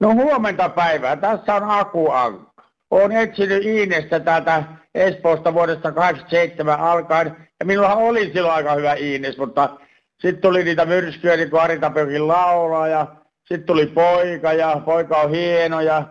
No 0.00 0.14
huomenta 0.14 0.68
päivää. 0.68 1.16
Tässä 1.16 1.54
on 1.54 1.64
Aku 1.64 2.10
Ankka. 2.10 2.62
Olen 2.90 3.12
etsinyt 3.12 3.64
Iinestä 3.64 4.20
täältä 4.20 4.64
Espoosta 4.94 5.54
vuodesta 5.54 5.92
87 5.92 6.80
alkaen. 6.80 7.48
Ja 7.64 7.66
minulla 7.66 7.94
oli 7.94 8.32
silloin 8.32 8.54
aika 8.54 8.74
hyvä 8.74 8.94
Iines, 8.94 9.38
mutta 9.38 9.68
sitten 10.20 10.42
tuli 10.42 10.64
niitä 10.64 10.84
myrskyjä, 10.84 11.36
niin 11.36 11.50
kuin 11.50 11.62
Ari 11.62 11.78
Tapiokin 11.78 12.28
laulaa. 12.28 12.88
Ja 12.88 13.06
sitten 13.48 13.66
tuli 13.66 13.86
poika 13.86 14.52
ja 14.52 14.80
poika 14.84 15.16
on 15.16 15.30
hieno. 15.30 15.80
Ja 15.80 16.04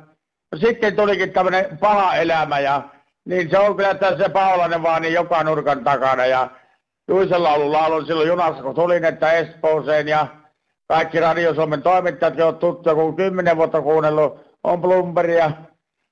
sitten 0.55 0.95
tulikin 0.95 1.33
tämmöinen 1.33 1.77
paha 1.77 2.15
elämä. 2.15 2.59
Ja 2.59 2.81
niin 3.25 3.49
se 3.49 3.59
on 3.59 3.75
kyllä 3.75 3.93
tässä 3.93 4.29
Paulainen 4.29 4.83
vaan 4.83 5.01
niin 5.01 5.13
joka 5.13 5.43
nurkan 5.43 5.83
takana. 5.83 6.25
Ja 6.25 6.49
Juisen 7.07 7.43
laulun 7.43 7.71
laulun 7.71 8.05
silloin 8.05 8.27
junassa, 8.27 8.63
kun 8.63 8.75
tulin, 8.75 9.05
että 9.05 9.31
Espooseen. 9.31 10.07
Ja 10.07 10.27
kaikki 10.87 11.19
Radio 11.19 11.55
Suomen 11.55 11.81
toimittajat, 11.81 12.37
jotka 12.37 12.59
tuttuja, 12.59 12.95
kun 12.95 13.15
kymmenen 13.15 13.57
vuotta 13.57 13.81
kuunnellut, 13.81 14.37
on 14.63 14.81
Blumberia, 14.81 15.51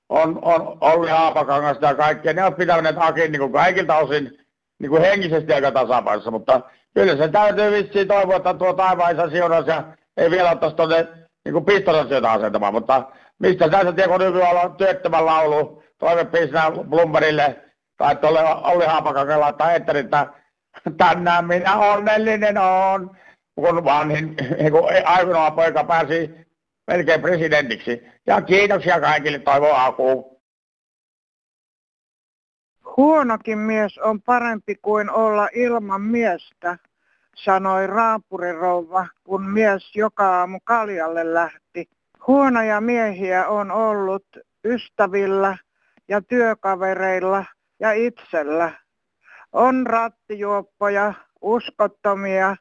on, 0.08 0.38
on 0.42 0.78
Olli 0.80 1.10
Haapakangasta 1.10 1.86
ja 1.86 1.94
kaikkea. 1.94 2.32
Ne 2.32 2.44
on 2.44 2.54
pitäneet 2.54 2.96
Akin 2.98 3.32
niin 3.32 3.40
kuin 3.40 3.52
kaikilta 3.52 3.96
osin 3.96 4.41
niin 4.82 4.90
kuin 4.90 5.02
henkisesti 5.02 5.52
aika 5.52 5.72
tasapainossa, 5.72 6.30
mutta 6.30 6.60
kyllä 6.94 7.16
se 7.16 7.28
täytyy 7.28 7.70
vissiin 7.72 8.08
toivoa, 8.08 8.36
että 8.36 8.54
tuo 8.54 8.72
taivaansa 8.72 9.30
siunas 9.30 9.66
ja 9.66 9.84
ei 10.16 10.30
vielä 10.30 10.50
ottaisi 10.50 10.76
tuonne 10.76 11.08
niin 11.44 11.64
pistosasioita 11.64 12.32
asentamaan, 12.32 12.74
mutta 12.74 13.02
mistä 13.38 13.70
sä 13.70 13.92
tiedät, 13.92 14.10
kun 14.10 14.20
nykyään 14.20 14.56
on 14.56 14.76
työttömän 14.76 15.26
laulu 15.26 15.82
toimepiisinä 15.98 16.72
Blumberille 16.88 17.56
tai 17.96 18.16
tuolle 18.16 18.40
Olli 18.44 18.86
Haapakangalle 18.86 19.40
laittaa 19.40 19.72
etterin, 19.72 20.04
että 20.04 20.26
tänään 20.96 21.46
minä 21.46 21.76
onnellinen 21.76 22.58
on 22.58 23.16
kun 23.54 23.84
vanhin, 23.84 24.36
kun 24.72 24.88
ainoa 25.04 25.50
poika 25.50 25.84
pääsi 25.84 26.30
melkein 26.86 27.22
presidentiksi. 27.22 28.02
Ja 28.26 28.42
kiitoksia 28.42 29.00
kaikille, 29.00 29.38
toivon 29.38 29.76
Aku. 29.76 30.31
Huonokin 32.96 33.58
mies 33.58 33.98
on 33.98 34.22
parempi 34.22 34.74
kuin 34.74 35.10
olla 35.10 35.48
ilman 35.54 36.02
miestä, 36.02 36.78
sanoi 37.34 37.86
raapurirouva, 37.86 39.06
kun 39.24 39.50
mies 39.50 39.96
joka 39.96 40.38
aamu 40.38 40.60
kaljalle 40.64 41.34
lähti. 41.34 41.88
Huonoja 42.26 42.80
miehiä 42.80 43.46
on 43.46 43.70
ollut 43.70 44.26
ystävillä 44.64 45.56
ja 46.08 46.22
työkavereilla 46.22 47.44
ja 47.80 47.92
itsellä. 47.92 48.72
On 49.52 49.86
rattijuoppoja, 49.86 51.14
uskottomia, 51.40 52.56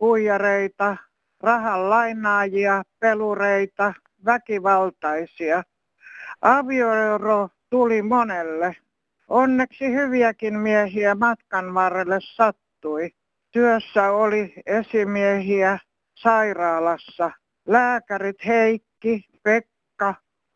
huijareita, 0.00 0.96
rahan 1.40 1.90
lainaajia, 1.90 2.82
pelureita, 3.00 3.94
väkivaltaisia. 4.24 5.62
Avioero 6.42 7.48
tuli 7.70 8.02
monelle. 8.02 8.76
Onneksi 9.28 9.84
hyviäkin 9.92 10.58
miehiä 10.58 11.14
matkan 11.14 11.74
varrelle 11.74 12.18
sattui. 12.20 13.10
Työssä 13.50 14.10
oli 14.10 14.54
esimiehiä 14.66 15.78
sairaalassa. 16.14 17.30
Lääkärit 17.68 18.46
Heikki, 18.46 19.24
Pekka, 19.42 20.14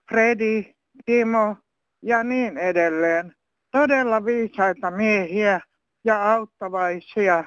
Fredi, 0.08 0.74
Timo 1.04 1.56
ja 2.02 2.24
niin 2.24 2.58
edelleen. 2.58 3.34
Todella 3.70 4.24
viisaita 4.24 4.90
miehiä 4.90 5.60
ja 6.04 6.32
auttavaisia 6.32 7.44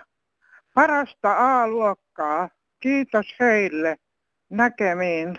Parasta 0.74 1.62
A-luokkaa. 1.62 2.50
Kiitos 2.80 3.26
heille. 3.40 3.98
Näkemiin. 4.50 5.38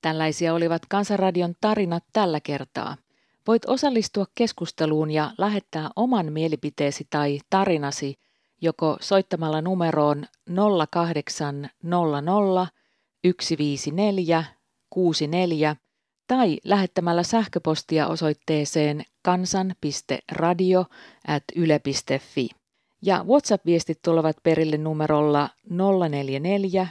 Tällaisia 0.00 0.54
olivat 0.54 0.82
Kansanradion 0.88 1.54
tarinat 1.60 2.04
tällä 2.12 2.40
kertaa. 2.40 2.96
Voit 3.48 3.64
osallistua 3.66 4.24
keskusteluun 4.34 5.10
ja 5.10 5.30
lähettää 5.38 5.90
oman 5.96 6.32
mielipiteesi 6.32 7.06
tai 7.10 7.38
tarinasi 7.50 8.14
joko 8.60 8.96
soittamalla 9.00 9.62
numeroon 9.62 10.26
0800 10.90 12.68
154 13.32 14.44
64 14.90 15.76
tai 16.26 16.58
lähettämällä 16.64 17.22
sähköpostia 17.22 18.06
osoitteeseen 18.06 19.04
kansan.radio 19.22 20.84
at. 21.26 21.44
Ja 23.02 23.24
WhatsApp-viestit 23.28 23.98
tulevat 24.02 24.36
perille 24.42 24.76
numerolla 24.76 25.48
044 25.70 26.88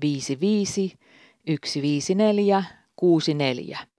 55 0.00 0.98
154 1.46 2.64
64. 2.96 3.89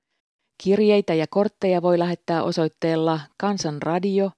Kirjeitä 0.63 1.13
ja 1.13 1.26
kortteja 1.30 1.82
voi 1.82 2.00
lähettää 2.00 2.43
osoitteella 2.43 3.19
Kansanradio 3.38 4.32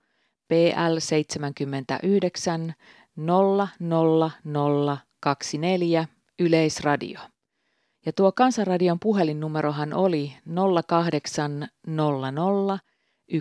PL 0.48 0.98
79 1.00 2.74
00024 3.16 6.08
Yleisradio. 6.40 7.20
Ja 8.06 8.14
tuo 8.14 8.32
Kansanradion 8.32 9.00
puhelinnumerohan 9.00 9.94
oli 9.94 10.34
0800 10.88 11.68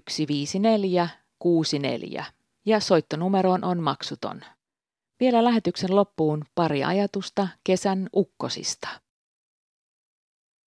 154 0.09 1.09
64 1.39 2.25
ja 2.65 2.81
soittonumeroon 2.81 3.65
on 3.65 3.83
maksuton. 3.83 4.41
Vielä 5.21 5.45
lähetyksen 5.45 5.97
loppuun 5.97 6.45
pari 6.55 6.85
ajatusta 6.85 7.49
kesän 7.65 8.09
ukkosista. 8.17 9.02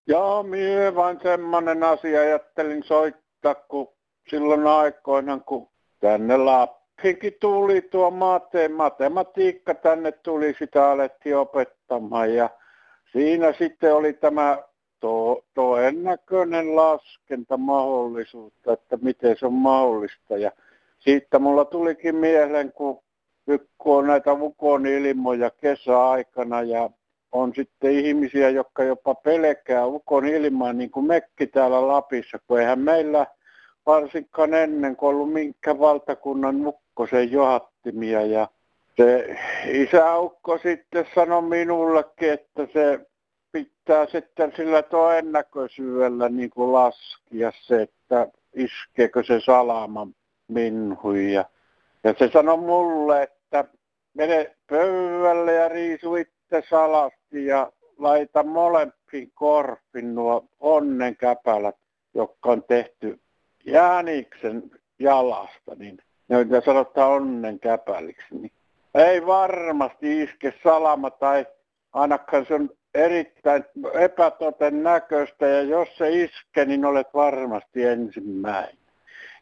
Joo, 0.06 0.42
mie 0.42 0.94
vain 0.94 1.20
semmonen 1.22 1.82
asia 1.82 2.20
ajattelin 2.20 2.82
soittaa, 2.82 3.54
kun 3.54 3.88
silloin 4.30 4.66
aikoina, 4.66 5.38
kun 5.38 5.68
tänne 6.00 6.36
Lappiinkin 6.36 7.36
tuli 7.40 7.82
tuo 7.82 8.10
mate, 8.10 8.68
matematiikka 8.68 9.74
tänne 9.74 10.12
tuli, 10.12 10.54
sitä 10.58 10.90
alettiin 10.90 11.36
opettamaan 11.36 12.34
ja 12.34 12.50
siinä 13.12 13.52
sitten 13.52 13.94
oli 13.94 14.12
tämä 14.12 14.58
to, 15.00 15.44
todennäköinen 15.54 16.76
laskentamahdollisuutta, 16.76 18.72
että 18.72 18.96
miten 19.02 19.36
se 19.38 19.46
on 19.46 19.52
mahdollista. 19.52 20.36
Ja 20.36 20.50
siitä 20.98 21.38
mulla 21.38 21.64
tulikin 21.64 22.16
mieleen, 22.16 22.72
kun 22.72 23.00
on 23.84 24.06
näitä 24.06 24.30
ilmoja 25.08 25.50
kesäaikana 25.50 26.62
ja 26.62 26.90
on 27.34 27.52
sitten 27.54 27.92
ihmisiä, 27.92 28.50
jotka 28.50 28.84
jopa 28.84 29.14
pelkää 29.14 29.86
ukon 29.86 30.26
ilmaa, 30.26 30.72
niin 30.72 30.90
kuin 30.90 31.06
mekki 31.06 31.46
täällä 31.46 31.88
Lapissa, 31.88 32.38
kun 32.46 32.60
eihän 32.60 32.78
meillä 32.78 33.26
varsinkaan 33.86 34.54
ennen 34.54 34.96
kuin 34.96 35.08
ollut 35.08 35.32
minkä 35.32 35.78
valtakunnan 35.78 36.54
mukkosen 36.54 37.32
johattimia. 37.32 38.22
Ja 38.22 38.48
se 38.96 39.36
isäukko 39.66 40.58
sitten 40.58 41.06
sanoi 41.14 41.42
minullekin, 41.42 42.32
että 42.32 42.66
se 42.72 43.00
pitää 43.52 44.06
sitten 44.06 44.52
sillä 44.56 44.82
todennäköisyydellä 44.82 46.28
niin 46.28 46.50
kuin 46.50 46.72
laskia 46.72 47.52
se, 47.60 47.82
että 47.82 48.28
iskeekö 48.54 49.22
se 49.22 49.40
salama 49.40 50.06
minhui. 50.48 51.32
Ja, 51.32 51.44
ja 52.04 52.14
se 52.18 52.30
sanoi 52.32 52.58
mulle, 52.58 53.22
että 53.22 53.64
mene 54.14 54.56
pöydälle 54.66 55.52
ja 55.52 55.68
riisu 55.68 56.16
itse 56.16 56.34
salasti 56.70 57.46
ja 57.46 57.72
laita 57.98 58.42
molempiin 58.42 59.30
korpin 59.34 60.14
nuo 60.14 60.44
onnenkäpälät, 60.60 61.76
jotka 62.14 62.50
on 62.50 62.62
tehty 62.62 63.20
Jääniksen 63.66 64.70
jalasta, 64.98 65.74
niin 65.78 65.98
ne 66.28 66.60
sanotaan 66.64 67.12
onnenkäpäliksi. 67.12 68.24
Niin 68.30 68.52
ei 68.94 69.26
varmasti 69.26 70.22
iske 70.22 70.54
salama 70.62 71.10
tai 71.10 71.46
ainakaan 71.92 72.46
se 72.46 72.54
on 72.54 72.70
erittäin 72.94 73.64
epätoten 73.94 74.82
näköistä 74.82 75.46
ja 75.46 75.62
jos 75.62 75.88
se 75.96 76.10
iske, 76.10 76.64
niin 76.64 76.84
olet 76.84 77.14
varmasti 77.14 77.84
ensimmäinen. 77.84 78.78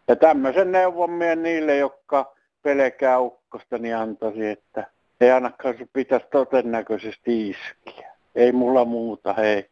Ja 0.08 0.16
tämmöisen 0.16 0.72
neuvon 0.72 1.18
niille, 1.42 1.76
jotka 1.76 2.34
pelkää 2.62 3.20
ukkosta, 3.20 3.78
niin 3.78 3.96
antaisin, 3.96 4.46
että 4.46 4.86
ei 5.22 5.30
ainakaan 5.30 5.74
pitäisi 5.92 6.26
todennäköisesti 6.30 7.48
iskeä. 7.50 8.12
Ei 8.34 8.52
mulla 8.52 8.84
muuta, 8.84 9.32
hei. 9.32 9.70